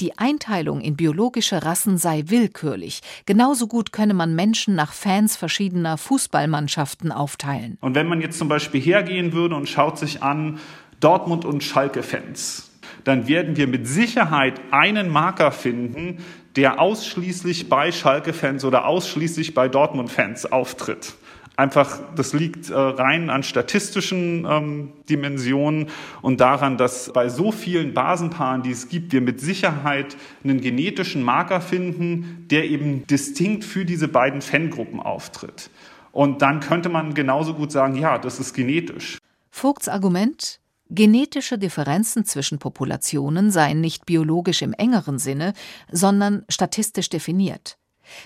Die 0.00 0.18
Einteilung 0.18 0.80
in 0.80 0.96
biologische 0.96 1.64
Rassen 1.64 1.98
sei 1.98 2.24
willkürlich. 2.26 3.00
Genauso 3.26 3.66
gut 3.66 3.92
könne 3.92 4.14
man 4.14 4.34
Menschen 4.34 4.74
nach 4.74 4.92
Fans 4.92 5.36
verschiedener 5.36 5.98
Fußballmannschaften 5.98 7.12
aufteilen. 7.12 7.78
Und 7.80 7.94
wenn 7.94 8.08
man 8.08 8.20
jetzt 8.20 8.38
zum 8.38 8.48
Beispiel 8.48 8.80
hergehen 8.80 9.32
würde 9.32 9.54
und 9.54 9.68
schaut 9.68 9.98
sich 9.98 10.22
an 10.22 10.58
Dortmund 11.00 11.44
und 11.44 11.62
Schalke-Fans, 11.62 12.70
dann 13.04 13.28
werden 13.28 13.56
wir 13.56 13.66
mit 13.66 13.86
Sicherheit 13.86 14.60
einen 14.70 15.08
Marker 15.08 15.52
finden, 15.52 16.18
der 16.56 16.80
ausschließlich 16.80 17.68
bei 17.68 17.92
Schalke-Fans 17.92 18.64
oder 18.64 18.86
ausschließlich 18.86 19.54
bei 19.54 19.68
Dortmund-Fans 19.68 20.46
auftritt. 20.46 21.14
Einfach, 21.58 21.98
das 22.14 22.34
liegt 22.34 22.70
äh, 22.70 22.74
rein 22.74 23.30
an 23.30 23.42
statistischen 23.42 24.46
ähm, 24.48 24.92
Dimensionen 25.10 25.88
und 26.22 26.40
daran, 26.40 26.78
dass 26.78 27.12
bei 27.12 27.28
so 27.28 27.50
vielen 27.50 27.94
Basenpaaren, 27.94 28.62
die 28.62 28.70
es 28.70 28.88
gibt, 28.88 29.12
wir 29.12 29.20
mit 29.20 29.40
Sicherheit 29.40 30.16
einen 30.44 30.60
genetischen 30.60 31.20
Marker 31.24 31.60
finden, 31.60 32.46
der 32.48 32.70
eben 32.70 33.08
distinkt 33.08 33.64
für 33.64 33.84
diese 33.84 34.06
beiden 34.06 34.40
Fangruppen 34.40 35.00
auftritt. 35.00 35.68
Und 36.12 36.42
dann 36.42 36.60
könnte 36.60 36.90
man 36.90 37.12
genauso 37.14 37.54
gut 37.54 37.72
sagen, 37.72 37.96
ja, 37.96 38.18
das 38.18 38.38
ist 38.38 38.54
genetisch. 38.54 39.18
Vogts 39.50 39.88
Argument, 39.88 40.60
Genetische 40.90 41.58
Differenzen 41.58 42.24
zwischen 42.24 42.60
Populationen 42.60 43.50
seien 43.50 43.80
nicht 43.80 44.06
biologisch 44.06 44.62
im 44.62 44.72
engeren 44.74 45.18
Sinne, 45.18 45.54
sondern 45.90 46.44
statistisch 46.48 47.10
definiert 47.10 47.77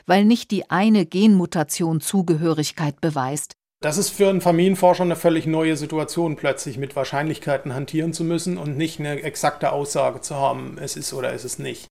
weil 0.07 0.25
nicht 0.25 0.51
die 0.51 0.71
eine 0.71 1.07
Genmutation 1.07 2.01
Zugehörigkeit 2.01 3.01
beweist. 3.01 3.55
Das 3.81 3.99
ist 3.99 4.11
für 4.11 4.29
einen 4.29 4.41
Familienforscher 4.41 5.03
eine 5.03 5.17
völlig 5.17 5.47
neue 5.47 5.77
Situation, 5.77 6.37
plötzlich 6.37 6.79
mit 6.79 6.95
Wahrscheinlichkeiten 6.95 7.75
hantieren 7.75 8.13
zu 8.13 8.23
müssen 8.23 8.57
und 8.57 8.77
nicht 8.77 9.01
eine 9.01 9.23
exakte 9.23 9.73
Aussage 9.73 10.21
zu 10.21 10.37
haben, 10.37 10.79
es 10.81 10.97
ist 10.97 11.13
oder 11.13 11.33
es 11.33 11.45
ist 11.45 11.59
nicht. 11.59 11.89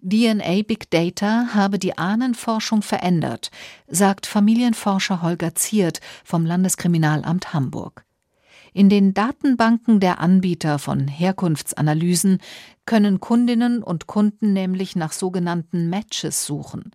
DNA 0.00 0.62
Big 0.62 0.90
Data 0.90 1.54
habe 1.54 1.78
die 1.78 1.96
Ahnenforschung 1.98 2.82
verändert, 2.82 3.50
sagt 3.88 4.26
Familienforscher 4.26 5.22
Holger 5.22 5.54
Ziert 5.54 6.00
vom 6.24 6.44
Landeskriminalamt 6.44 7.52
Hamburg. 7.52 8.04
In 8.72 8.88
den 8.88 9.14
Datenbanken 9.14 9.98
der 9.98 10.20
Anbieter 10.20 10.78
von 10.78 11.08
Herkunftsanalysen 11.08 12.38
können 12.86 13.18
Kundinnen 13.18 13.82
und 13.82 14.06
Kunden 14.06 14.52
nämlich 14.52 14.94
nach 14.94 15.12
sogenannten 15.12 15.88
Matches 15.88 16.46
suchen. 16.46 16.92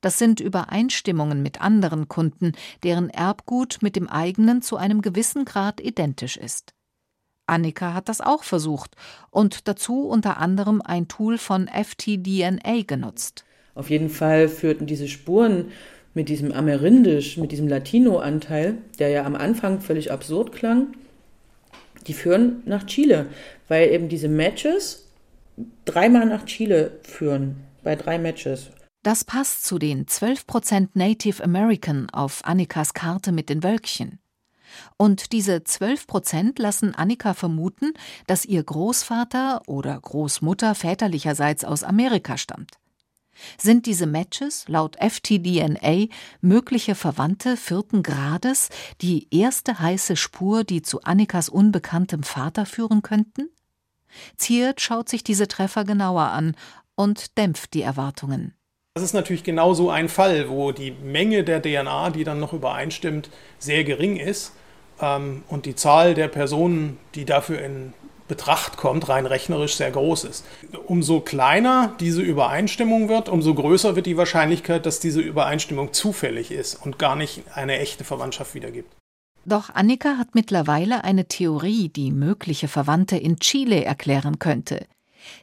Das 0.00 0.18
sind 0.18 0.40
Übereinstimmungen 0.40 1.42
mit 1.42 1.60
anderen 1.60 2.08
Kunden, 2.08 2.52
deren 2.82 3.10
Erbgut 3.10 3.78
mit 3.80 3.96
dem 3.96 4.08
eigenen 4.08 4.62
zu 4.62 4.76
einem 4.76 5.02
gewissen 5.02 5.44
Grad 5.44 5.80
identisch 5.80 6.36
ist. 6.36 6.74
Annika 7.46 7.92
hat 7.92 8.08
das 8.08 8.20
auch 8.20 8.42
versucht 8.42 8.96
und 9.30 9.68
dazu 9.68 10.06
unter 10.06 10.38
anderem 10.38 10.80
ein 10.82 11.08
Tool 11.08 11.38
von 11.38 11.68
FTDNA 11.68 12.82
genutzt. 12.86 13.44
Auf 13.74 13.90
jeden 13.90 14.08
Fall 14.08 14.48
führten 14.48 14.86
diese 14.86 15.08
Spuren 15.08 15.66
mit 16.14 16.28
diesem 16.28 16.52
Amerindisch, 16.52 17.36
mit 17.36 17.52
diesem 17.52 17.68
Latino-Anteil, 17.68 18.78
der 18.98 19.08
ja 19.08 19.24
am 19.24 19.34
Anfang 19.34 19.80
völlig 19.80 20.12
absurd 20.12 20.52
klang, 20.52 20.94
die 22.06 22.14
führen 22.14 22.62
nach 22.66 22.86
Chile, 22.86 23.26
weil 23.68 23.90
eben 23.90 24.08
diese 24.08 24.28
Matches 24.28 25.08
dreimal 25.84 26.26
nach 26.26 26.44
Chile 26.44 26.92
führen, 27.02 27.56
bei 27.82 27.96
drei 27.96 28.18
Matches. 28.18 28.70
Das 29.04 29.22
passt 29.22 29.66
zu 29.66 29.78
den 29.78 30.06
12% 30.06 30.88
Native 30.94 31.44
American 31.44 32.08
auf 32.08 32.42
Annikas 32.42 32.94
Karte 32.94 33.32
mit 33.32 33.50
den 33.50 33.62
Wölkchen. 33.62 34.18
Und 34.96 35.32
diese 35.32 35.56
12% 35.56 36.60
lassen 36.60 36.94
Annika 36.94 37.34
vermuten, 37.34 37.92
dass 38.26 38.46
ihr 38.46 38.62
Großvater 38.64 39.60
oder 39.66 40.00
Großmutter 40.00 40.74
väterlicherseits 40.74 41.66
aus 41.66 41.84
Amerika 41.84 42.38
stammt. 42.38 42.78
Sind 43.58 43.84
diese 43.84 44.06
Matches 44.06 44.64
laut 44.68 44.96
FTDNA 44.96 46.06
mögliche 46.40 46.94
Verwandte 46.94 47.58
vierten 47.58 48.02
Grades 48.02 48.70
die 49.02 49.28
erste 49.30 49.80
heiße 49.80 50.16
Spur, 50.16 50.64
die 50.64 50.80
zu 50.80 51.02
Annikas 51.02 51.50
unbekanntem 51.50 52.22
Vater 52.22 52.64
führen 52.64 53.02
könnten? 53.02 53.50
Ziert 54.38 54.80
schaut 54.80 55.10
sich 55.10 55.22
diese 55.22 55.46
Treffer 55.46 55.84
genauer 55.84 56.30
an 56.30 56.56
und 56.94 57.36
dämpft 57.36 57.74
die 57.74 57.82
Erwartungen. 57.82 58.54
Das 58.96 59.02
ist 59.02 59.12
natürlich 59.12 59.42
genau 59.42 59.74
so 59.74 59.90
ein 59.90 60.08
Fall, 60.08 60.48
wo 60.48 60.70
die 60.70 60.92
Menge 60.92 61.42
der 61.42 61.60
DNA, 61.60 62.10
die 62.10 62.22
dann 62.22 62.38
noch 62.38 62.52
übereinstimmt, 62.52 63.28
sehr 63.58 63.82
gering 63.82 64.16
ist 64.16 64.52
ähm, 65.00 65.42
und 65.48 65.66
die 65.66 65.74
Zahl 65.74 66.14
der 66.14 66.28
Personen, 66.28 66.98
die 67.16 67.24
dafür 67.24 67.60
in 67.60 67.92
Betracht 68.28 68.76
kommt, 68.76 69.08
rein 69.08 69.26
rechnerisch 69.26 69.74
sehr 69.74 69.90
groß 69.90 70.22
ist. 70.22 70.46
Umso 70.86 71.20
kleiner 71.20 71.96
diese 71.98 72.22
Übereinstimmung 72.22 73.08
wird, 73.08 73.28
umso 73.28 73.52
größer 73.54 73.96
wird 73.96 74.06
die 74.06 74.16
Wahrscheinlichkeit, 74.16 74.86
dass 74.86 75.00
diese 75.00 75.20
Übereinstimmung 75.20 75.92
zufällig 75.92 76.52
ist 76.52 76.76
und 76.76 76.96
gar 76.96 77.16
nicht 77.16 77.42
eine 77.52 77.80
echte 77.80 78.04
Verwandtschaft 78.04 78.54
wiedergibt. 78.54 78.94
Doch 79.44 79.70
Annika 79.74 80.18
hat 80.18 80.36
mittlerweile 80.36 81.02
eine 81.02 81.26
Theorie, 81.26 81.88
die 81.88 82.12
mögliche 82.12 82.68
Verwandte 82.68 83.16
in 83.16 83.40
Chile 83.40 83.84
erklären 83.84 84.38
könnte. 84.38 84.86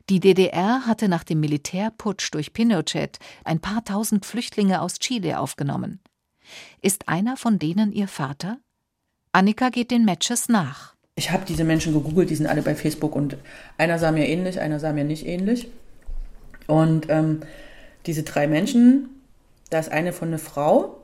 Die 0.10 0.20
DDR 0.20 0.86
hatte 0.86 1.08
nach 1.08 1.24
dem 1.24 1.40
Militärputsch 1.40 2.34
durch 2.34 2.54
Pinochet 2.54 3.20
ein 3.44 3.60
paar 3.60 3.84
tausend 3.84 4.26
Flüchtlinge 4.26 4.82
aus 4.82 5.00
Chile 5.00 5.40
aufgenommen. 5.40 6.00
Ist 6.82 7.08
einer 7.08 7.38
von 7.38 7.60
denen 7.60 7.92
ihr 7.92 8.08
Vater? 8.08 8.58
Annika 9.32 9.70
geht 9.70 9.92
den 9.92 10.06
Matches 10.06 10.50
nach. 10.50 10.96
Ich 11.16 11.32
habe 11.32 11.46
diese 11.46 11.64
Menschen 11.64 11.94
gegoogelt, 11.94 12.30
die 12.30 12.36
sind 12.36 12.48
alle 12.48 12.62
bei 12.62 12.76
Facebook 12.76 13.16
und 13.16 13.38
einer 13.78 14.00
sah 14.00 14.12
mir 14.12 14.28
ähnlich, 14.28 14.60
einer 14.60 14.80
sah 14.80 14.92
mir 14.94 15.04
nicht 15.04 15.26
ähnlich. 15.26 15.68
Und 16.68 17.10
ähm, 17.10 17.42
diese 18.06 18.24
drei 18.24 18.48
Menschen, 18.48 19.10
da 19.70 19.80
ist 19.80 19.92
eine 19.92 20.14
von 20.14 20.30
einer 20.30 20.40
Frau 20.40 21.04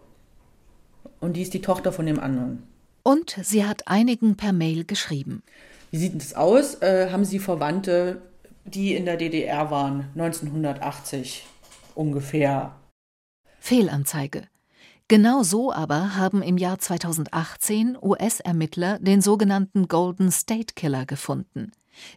und 1.19 1.33
die 1.33 1.41
ist 1.41 1.53
die 1.53 1.61
Tochter 1.61 1.91
von 1.91 2.05
dem 2.05 2.19
anderen. 2.19 2.63
Und 3.03 3.37
sie 3.41 3.65
hat 3.65 3.87
einigen 3.87 4.35
per 4.35 4.53
Mail 4.53 4.85
geschrieben. 4.85 5.43
Wie 5.91 5.97
sieht 5.97 6.15
es 6.21 6.33
aus? 6.33 6.81
Äh, 6.81 7.09
haben 7.11 7.23
Sie 7.23 7.39
Verwandte, 7.39 8.21
die 8.67 8.95
in 8.95 9.05
der 9.05 9.17
DDR 9.17 9.71
waren, 9.71 10.09
1980 10.15 11.45
ungefähr? 11.95 12.73
Fehlanzeige. 13.59 14.43
Genau 15.07 15.41
so 15.41 15.71
aber 15.71 16.17
haben 16.17 16.41
im 16.41 16.57
Jahr 16.57 16.79
2018 16.79 17.97
US-Ermittler 18.01 18.99
den 18.99 19.21
sogenannten 19.21 19.87
Golden 19.87 20.31
State 20.31 20.73
Killer 20.75 21.05
gefunden. 21.05 21.71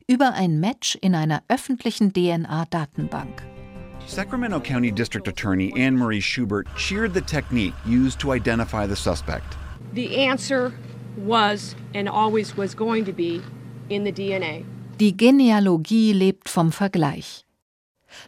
Über 0.08 0.32
ein 0.34 0.58
Match 0.58 0.98
in 1.00 1.14
einer 1.14 1.42
öffentlichen 1.48 2.12
DNA-Datenbank. 2.12 3.42
Sacramento 4.06 4.60
County 4.60 4.90
District 4.90 5.26
Attorney 5.28 5.72
Anne 5.76 5.96
Marie 5.96 6.20
Schubert 6.20 6.66
cheered 6.76 7.14
the 7.14 7.20
technique 7.20 7.74
used 7.86 8.18
to 8.18 8.32
identify 8.32 8.86
the 8.86 8.96
suspect. 8.96 9.56
The 9.94 10.26
answer 10.26 10.72
was 11.16 11.76
and 11.94 12.08
always 12.08 12.56
was 12.56 12.74
going 12.74 13.04
to 13.04 13.12
be 13.12 13.40
in 13.88 14.04
the 14.04 14.12
DNA. 14.12 14.64
Die 15.00 15.16
Genealogie 15.16 16.12
lebt 16.12 16.50
vom 16.50 16.72
Vergleich. 16.72 17.46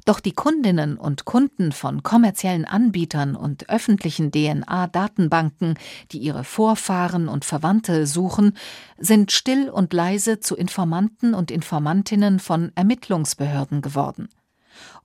Doch 0.07 0.21
die 0.21 0.33
Kundinnen 0.33 0.97
und 0.97 1.27
Kunden 1.27 1.71
von 1.71 2.03
kommerziellen 2.03 2.65
Anbietern 2.65 3.37
und 3.37 3.69
öffentlichen 3.69 4.33
DNA-Datenbanken, 4.33 5.75
die 6.13 6.19
ihre 6.21 6.45
Vorfahren 6.45 7.29
und 7.29 7.45
Verwandte 7.45 8.07
suchen, 8.07 8.57
sind 8.97 9.33
still 9.33 9.69
und 9.69 9.93
leise 9.93 10.41
zu 10.41 10.57
Informanten 10.57 11.35
und 11.35 11.51
Informantinnen 11.51 12.39
von 12.39 12.73
Ermittlungsbehörden 12.75 13.83
geworden. 13.83 14.31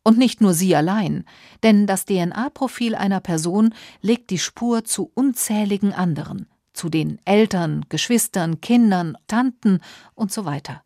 Und 0.03 0.17
nicht 0.17 0.39
nur 0.39 0.53
sie 0.53 0.73
allein, 0.73 1.25
denn 1.63 1.85
das 1.85 2.05
DNA-Profil 2.05 2.95
einer 2.95 3.19
Person 3.19 3.73
legt 4.01 4.29
die 4.29 4.39
Spur 4.39 4.85
zu 4.85 5.11
unzähligen 5.13 5.91
anderen, 5.91 6.47
zu 6.71 6.87
den 6.87 7.19
Eltern, 7.25 7.85
Geschwistern, 7.89 8.61
Kindern, 8.61 9.17
Tanten 9.27 9.81
und 10.15 10.31
so 10.31 10.45
weiter. 10.45 10.81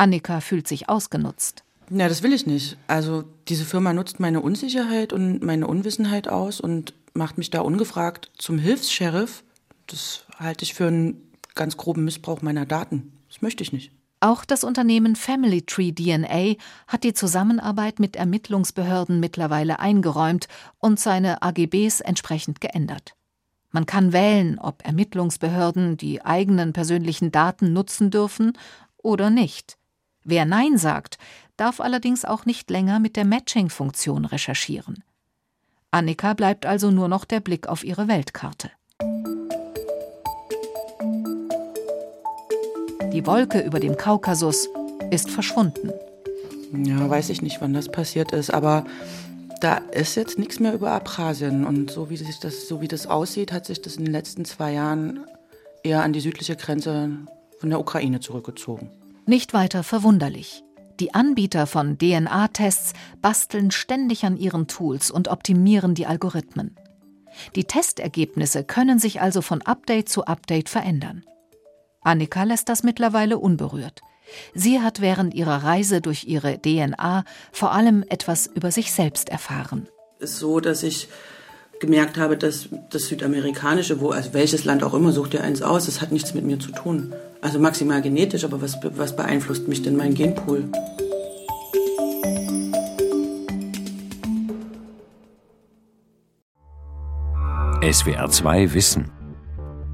Annika 0.00 0.40
fühlt 0.40 0.66
sich 0.66 0.88
ausgenutzt. 0.88 1.62
Ja, 1.90 2.08
das 2.08 2.22
will 2.22 2.32
ich 2.32 2.46
nicht. 2.46 2.78
Also 2.86 3.24
diese 3.48 3.64
Firma 3.64 3.92
nutzt 3.92 4.18
meine 4.18 4.40
Unsicherheit 4.40 5.12
und 5.12 5.42
meine 5.42 5.66
Unwissenheit 5.66 6.26
aus 6.26 6.60
und 6.60 6.94
macht 7.12 7.36
mich 7.36 7.50
da 7.50 7.60
ungefragt 7.60 8.30
zum 8.38 8.58
Hilfs-Sheriff. 8.58 9.44
Das 9.88 10.24
halte 10.38 10.64
ich 10.64 10.72
für 10.72 10.86
einen 10.86 11.30
ganz 11.54 11.76
groben 11.76 12.04
Missbrauch 12.04 12.40
meiner 12.40 12.64
Daten. 12.64 13.12
Das 13.28 13.42
möchte 13.42 13.62
ich 13.62 13.72
nicht. 13.72 13.92
Auch 14.20 14.44
das 14.44 14.64
Unternehmen 14.64 15.16
Family 15.16 15.62
Tree 15.62 15.92
DNA 15.92 16.54
hat 16.86 17.04
die 17.04 17.14
Zusammenarbeit 17.14 17.98
mit 17.98 18.16
Ermittlungsbehörden 18.16 19.20
mittlerweile 19.20 19.80
eingeräumt 19.80 20.46
und 20.78 20.98
seine 20.98 21.42
AGBs 21.42 22.00
entsprechend 22.00 22.60
geändert. 22.60 23.14
Man 23.70 23.86
kann 23.86 24.12
wählen, 24.12 24.58
ob 24.58 24.84
Ermittlungsbehörden 24.86 25.96
die 25.96 26.24
eigenen 26.24 26.72
persönlichen 26.72 27.32
Daten 27.32 27.72
nutzen 27.72 28.10
dürfen 28.10 28.56
oder 28.96 29.30
nicht. 29.30 29.79
Wer 30.24 30.44
Nein 30.44 30.76
sagt, 30.76 31.18
darf 31.56 31.80
allerdings 31.80 32.24
auch 32.24 32.44
nicht 32.44 32.70
länger 32.70 33.00
mit 33.00 33.16
der 33.16 33.24
Matching-Funktion 33.24 34.26
recherchieren. 34.26 35.02
Annika 35.90 36.34
bleibt 36.34 36.66
also 36.66 36.90
nur 36.90 37.08
noch 37.08 37.24
der 37.24 37.40
Blick 37.40 37.66
auf 37.66 37.84
ihre 37.84 38.06
Weltkarte. 38.06 38.70
Die 43.12 43.26
Wolke 43.26 43.60
über 43.60 43.80
dem 43.80 43.96
Kaukasus 43.96 44.68
ist 45.10 45.30
verschwunden. 45.30 45.90
Ja, 46.72 47.10
weiß 47.10 47.30
ich 47.30 47.42
nicht, 47.42 47.60
wann 47.60 47.72
das 47.72 47.88
passiert 47.90 48.32
ist, 48.32 48.50
aber 48.50 48.84
da 49.60 49.78
ist 49.90 50.14
jetzt 50.14 50.38
nichts 50.38 50.60
mehr 50.60 50.74
über 50.74 50.92
Abchasien. 50.92 51.66
Und 51.66 51.90
so 51.90 52.08
wie, 52.08 52.16
sich 52.16 52.38
das, 52.38 52.68
so 52.68 52.80
wie 52.80 52.88
das 52.88 53.06
aussieht, 53.06 53.52
hat 53.52 53.66
sich 53.66 53.82
das 53.82 53.96
in 53.96 54.04
den 54.04 54.12
letzten 54.12 54.44
zwei 54.44 54.72
Jahren 54.72 55.24
eher 55.82 56.04
an 56.04 56.12
die 56.12 56.20
südliche 56.20 56.56
Grenze 56.56 57.10
von 57.58 57.70
der 57.70 57.80
Ukraine 57.80 58.20
zurückgezogen. 58.20 58.90
Nicht 59.26 59.54
weiter 59.54 59.82
verwunderlich. 59.82 60.64
Die 60.98 61.14
Anbieter 61.14 61.66
von 61.66 61.98
DNA-Tests 61.98 62.92
basteln 63.22 63.70
ständig 63.70 64.24
an 64.24 64.36
ihren 64.36 64.66
Tools 64.66 65.10
und 65.10 65.28
optimieren 65.28 65.94
die 65.94 66.06
Algorithmen. 66.06 66.76
Die 67.54 67.64
Testergebnisse 67.64 68.64
können 68.64 68.98
sich 68.98 69.20
also 69.20 69.40
von 69.40 69.62
Update 69.62 70.08
zu 70.08 70.24
Update 70.24 70.68
verändern. 70.68 71.24
Annika 72.02 72.42
lässt 72.42 72.68
das 72.68 72.82
mittlerweile 72.82 73.38
unberührt. 73.38 74.00
Sie 74.54 74.80
hat 74.80 75.00
während 75.00 75.34
ihrer 75.34 75.64
Reise 75.64 76.00
durch 76.00 76.24
ihre 76.24 76.60
DNA 76.60 77.24
vor 77.52 77.72
allem 77.72 78.04
etwas 78.08 78.46
über 78.46 78.70
sich 78.70 78.92
selbst 78.92 79.28
erfahren. 79.28 79.88
Es 80.18 80.32
ist 80.32 80.38
so, 80.38 80.60
dass 80.60 80.82
ich 80.82 81.08
gemerkt 81.80 82.18
habe, 82.18 82.36
dass 82.36 82.68
das 82.90 83.08
Südamerikanische, 83.08 84.00
wo, 84.00 84.10
also 84.10 84.32
welches 84.34 84.64
Land 84.64 84.84
auch 84.84 84.94
immer, 84.94 85.12
sucht 85.12 85.34
ihr 85.34 85.42
eins 85.42 85.62
aus, 85.62 85.86
das 85.86 86.00
hat 86.00 86.12
nichts 86.12 86.34
mit 86.34 86.44
mir 86.44 86.58
zu 86.58 86.70
tun. 86.70 87.12
Also 87.40 87.58
maximal 87.58 88.02
genetisch, 88.02 88.44
aber 88.44 88.60
was, 88.60 88.78
was 88.82 89.16
beeinflusst 89.16 89.66
mich 89.66 89.82
denn 89.82 89.96
mein 89.96 90.14
Genpool? 90.14 90.64
SWR 97.82 98.28
2 98.28 98.74
Wissen. 98.74 99.10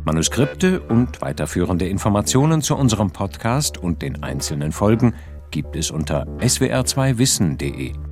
Manuskripte 0.04 0.80
und 0.80 1.20
weiterführende 1.20 1.88
Informationen 1.88 2.62
zu 2.62 2.76
unserem 2.76 3.10
Podcast 3.10 3.78
und 3.78 4.02
den 4.02 4.22
einzelnen 4.22 4.72
Folgen 4.72 5.14
gibt 5.50 5.76
es 5.76 5.90
unter 5.90 6.26
swr2wissen.de. 6.40 8.05